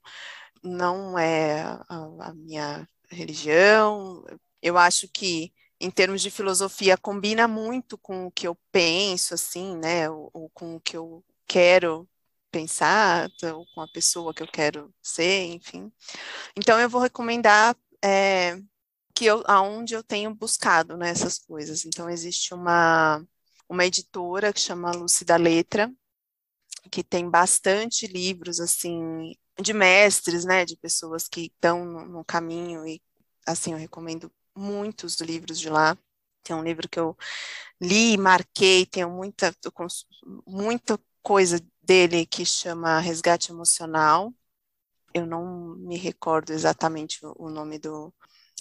não 0.62 1.18
é 1.18 1.62
a, 1.62 1.84
a 2.20 2.34
minha 2.34 2.86
religião. 3.10 4.24
Eu 4.62 4.76
acho 4.76 5.08
que 5.08 5.52
em 5.80 5.90
termos 5.90 6.20
de 6.22 6.30
filosofia, 6.30 6.96
combina 6.96 7.48
muito 7.48 7.96
com 7.98 8.26
o 8.26 8.30
que 8.30 8.46
eu 8.46 8.56
penso, 8.70 9.34
assim, 9.34 9.76
né, 9.76 10.10
ou, 10.10 10.30
ou, 10.32 10.50
com 10.50 10.76
o 10.76 10.80
que 10.80 10.96
eu 10.96 11.24
quero 11.46 12.08
pensar, 12.50 13.30
ou 13.54 13.66
com 13.74 13.80
a 13.80 13.88
pessoa 13.88 14.34
que 14.34 14.42
eu 14.42 14.48
quero 14.48 14.94
ser, 15.02 15.46
enfim. 15.46 15.90
Então, 16.56 16.78
eu 16.80 16.88
vou 16.90 17.00
recomendar 17.00 17.76
é, 18.04 18.58
que 19.14 19.24
eu, 19.26 19.42
aonde 19.46 19.94
eu 19.94 20.02
tenho 20.02 20.34
buscado 20.34 20.96
né, 20.96 21.10
essas 21.10 21.38
coisas. 21.38 21.84
Então, 21.86 22.10
existe 22.10 22.54
uma, 22.54 23.24
uma 23.68 23.84
editora 23.86 24.52
que 24.52 24.60
chama 24.60 24.92
Lúcida 24.92 25.36
Letra, 25.36 25.92
que 26.90 27.04
tem 27.04 27.28
bastante 27.28 28.06
livros 28.06 28.60
assim 28.60 29.34
de 29.60 29.72
mestres, 29.72 30.44
né, 30.44 30.64
de 30.64 30.76
pessoas 30.76 31.28
que 31.28 31.46
estão 31.46 31.84
no, 31.84 32.06
no 32.06 32.24
caminho 32.24 32.86
e 32.86 33.02
assim 33.46 33.72
eu 33.72 33.78
recomendo 33.78 34.32
muitos 34.56 35.16
livros 35.20 35.58
de 35.58 35.68
lá. 35.68 35.96
Tem 36.42 36.56
um 36.56 36.62
livro 36.62 36.88
que 36.88 36.98
eu 36.98 37.16
li, 37.80 38.16
marquei, 38.16 38.86
tenho 38.86 39.10
muita 39.10 39.54
muita 40.46 40.98
coisa 41.22 41.60
dele 41.82 42.26
que 42.26 42.44
chama 42.44 43.00
Resgate 43.00 43.52
Emocional. 43.52 44.32
Eu 45.12 45.26
não 45.26 45.76
me 45.76 45.96
recordo 45.96 46.52
exatamente 46.52 47.18
o 47.22 47.50
nome 47.50 47.78
do 47.78 48.12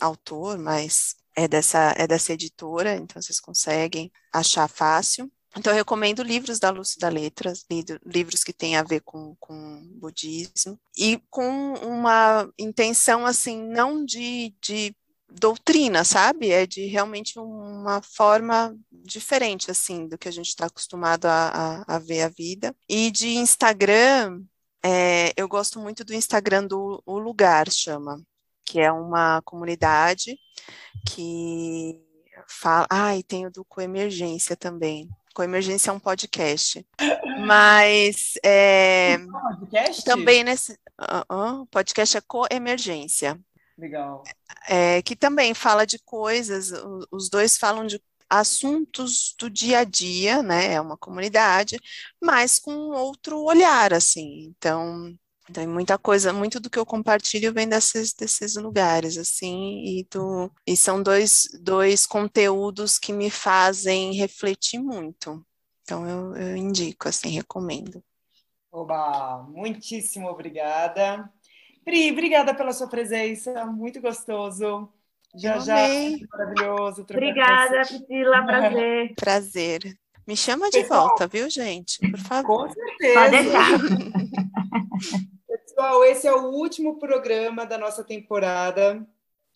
autor, 0.01 0.57
mas 0.57 1.15
é 1.35 1.47
dessa 1.47 1.93
é 1.97 2.07
dessa 2.07 2.33
editora, 2.33 2.95
então 2.95 3.21
vocês 3.21 3.39
conseguem 3.39 4.11
achar 4.33 4.67
fácil. 4.67 5.31
Então, 5.57 5.73
eu 5.73 5.77
recomendo 5.77 6.21
livros 6.21 6.59
da 6.59 6.69
Lúcida 6.69 7.09
Letras, 7.09 7.65
livros 8.05 8.43
que 8.43 8.53
têm 8.53 8.75
a 8.77 8.83
ver 8.83 9.01
com, 9.01 9.35
com 9.39 9.81
budismo, 9.95 10.79
e 10.95 11.19
com 11.29 11.73
uma 11.73 12.47
intenção, 12.57 13.25
assim, 13.25 13.59
não 13.59 14.05
de, 14.05 14.53
de 14.61 14.95
doutrina, 15.31 16.03
sabe? 16.03 16.51
É 16.51 16.65
de 16.65 16.85
realmente 16.85 17.39
uma 17.39 18.01
forma 18.01 18.75
diferente, 18.91 19.71
assim, 19.71 20.07
do 20.07 20.17
que 20.17 20.27
a 20.27 20.31
gente 20.31 20.47
está 20.47 20.65
acostumado 20.65 21.25
a, 21.25 21.83
a, 21.87 21.95
a, 21.95 21.99
ver 21.99 22.21
a 22.21 22.29
vida. 22.29 22.75
E 22.87 23.11
de 23.11 23.29
Instagram, 23.29 24.41
é, 24.83 25.33
eu 25.37 25.47
gosto 25.47 25.79
muito 25.79 26.03
do 26.03 26.13
Instagram 26.13 26.65
do 26.65 27.01
O 27.05 27.19
Lugar, 27.19 27.69
chama, 27.71 28.21
que 28.65 28.79
é 28.79 28.91
uma 28.91 29.41
comunidade 29.43 30.37
que 31.07 31.99
fala... 32.47 32.87
Ah, 32.89 33.15
e 33.15 33.23
tem 33.23 33.45
o 33.45 33.51
do 33.51 33.65
Coemergência 33.65 34.55
também, 34.55 35.09
Coemergência 35.39 35.91
é 35.91 35.93
um 35.93 35.99
podcast. 35.99 36.85
Mas 37.45 38.33
é, 38.43 39.17
podcast? 39.59 40.03
também 40.03 40.43
nesse. 40.43 40.73
Uh, 40.99 41.61
uh, 41.61 41.65
podcast 41.67 42.17
é 42.17 42.21
Coemergência. 42.21 43.39
Legal. 43.79 44.23
É, 44.67 45.01
que 45.01 45.15
também 45.15 45.53
fala 45.53 45.85
de 45.85 45.97
coisas, 45.99 46.71
os 47.11 47.29
dois 47.29 47.57
falam 47.57 47.87
de 47.87 48.01
assuntos 48.29 49.33
do 49.39 49.49
dia 49.49 49.79
a 49.79 49.83
dia, 49.83 50.43
né? 50.43 50.73
É 50.73 50.81
uma 50.81 50.97
comunidade, 50.97 51.79
mas 52.21 52.59
com 52.59 52.71
outro 52.91 53.41
olhar, 53.41 53.93
assim. 53.93 54.53
Então, 54.55 55.17
então, 55.49 55.67
muita 55.67 55.97
coisa, 55.97 56.31
muito 56.31 56.59
do 56.59 56.69
que 56.69 56.77
eu 56.77 56.85
compartilho 56.85 57.51
vem 57.51 57.67
desses, 57.67 58.13
desses 58.13 58.55
lugares, 58.55 59.17
assim, 59.17 59.83
e, 59.83 60.07
do, 60.11 60.51
e 60.65 60.77
são 60.77 61.01
dois, 61.01 61.49
dois 61.61 62.05
conteúdos 62.05 62.99
que 62.99 63.11
me 63.11 63.31
fazem 63.31 64.13
refletir 64.13 64.79
muito. 64.79 65.43
Então 65.81 66.07
eu, 66.07 66.35
eu 66.35 66.55
indico, 66.55 67.09
assim, 67.09 67.29
recomendo. 67.29 68.03
Oba, 68.71 69.41
muitíssimo 69.49 70.27
obrigada. 70.27 71.27
Pri, 71.89 72.11
obrigada 72.11 72.53
pela 72.53 72.71
sua 72.71 72.87
presença, 72.87 73.65
muito 73.65 73.99
gostoso. 73.99 74.87
Já 75.35 75.55
Eu 75.55 75.61
já, 75.61 75.85
amei. 75.85 76.27
maravilhoso. 76.31 77.01
Obrigada. 77.01 77.81
Priscila, 77.81 78.45
prazer. 78.45 79.13
Prazer. 79.15 79.97
Me 80.27 80.37
chama 80.37 80.69
de 80.69 80.81
Pessoal. 80.81 81.07
volta, 81.07 81.25
viu, 81.27 81.49
gente? 81.49 81.97
Por 82.11 82.19
favor. 82.19 82.67
Com 82.67 82.73
certeza. 82.73 83.19
Pode 83.19 83.31
deixar. 83.31 83.69
Pessoal, 85.47 86.03
esse 86.05 86.27
é 86.27 86.31
o 86.33 86.51
último 86.51 86.99
programa 86.99 87.65
da 87.65 87.77
nossa 87.77 88.03
temporada. 88.03 89.03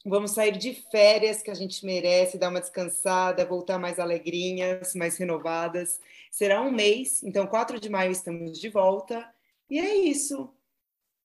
Vamos 0.04 0.32
sair 0.32 0.58
de 0.58 0.74
férias, 0.92 1.44
que 1.44 1.52
a 1.52 1.54
gente 1.54 1.86
merece, 1.86 2.40
dar 2.40 2.50
uma 2.50 2.60
descansada, 2.60 3.46
voltar 3.46 3.78
mais 3.78 4.00
alegrinhas, 4.00 4.96
mais 4.96 5.18
renovadas. 5.18 6.00
Será 6.32 6.62
um 6.62 6.72
mês, 6.72 7.22
então 7.24 7.46
4 7.46 7.80
de 7.80 7.90
maio 7.90 8.12
estamos 8.12 8.60
de 8.60 8.70
volta. 8.70 9.24
E 9.70 9.80
é 9.80 9.96
isso. 9.96 10.50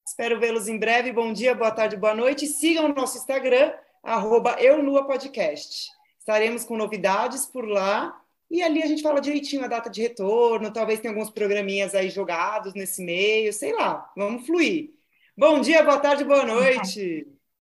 Espero 0.09 0.41
vê-los 0.41 0.69
em 0.69 0.79
breve. 0.79 1.13
Bom 1.13 1.35
dia, 1.35 1.55
boa 1.55 1.71
tarde, 1.71 1.95
boa 1.95 2.15
noite. 2.15 2.47
Sigam 2.47 2.87
o 2.87 2.95
nosso 2.95 3.19
Instagram, 3.19 3.75
arroba 4.03 4.57
EuNuaPodcast. 4.59 5.91
Estaremos 6.19 6.65
com 6.65 6.79
novidades 6.79 7.45
por 7.45 7.69
lá. 7.69 8.19
E 8.51 8.63
ali 8.63 8.83
a 8.83 8.87
gente 8.87 9.03
fala 9.03 9.21
direitinho 9.21 9.63
a 9.63 9.69
data 9.69 9.91
de 9.91 10.01
retorno. 10.01 10.73
Talvez 10.73 10.99
tenha 11.01 11.13
alguns 11.13 11.29
programinhas 11.29 11.95
aí 11.95 12.09
jogados 12.09 12.73
nesse 12.73 13.05
meio. 13.05 13.53
Sei 13.53 13.75
lá, 13.75 14.11
vamos 14.17 14.47
fluir. 14.47 14.95
Bom 15.37 15.61
dia, 15.61 15.83
boa 15.83 15.99
tarde, 15.99 16.25
boa 16.25 16.43
noite. 16.43 17.27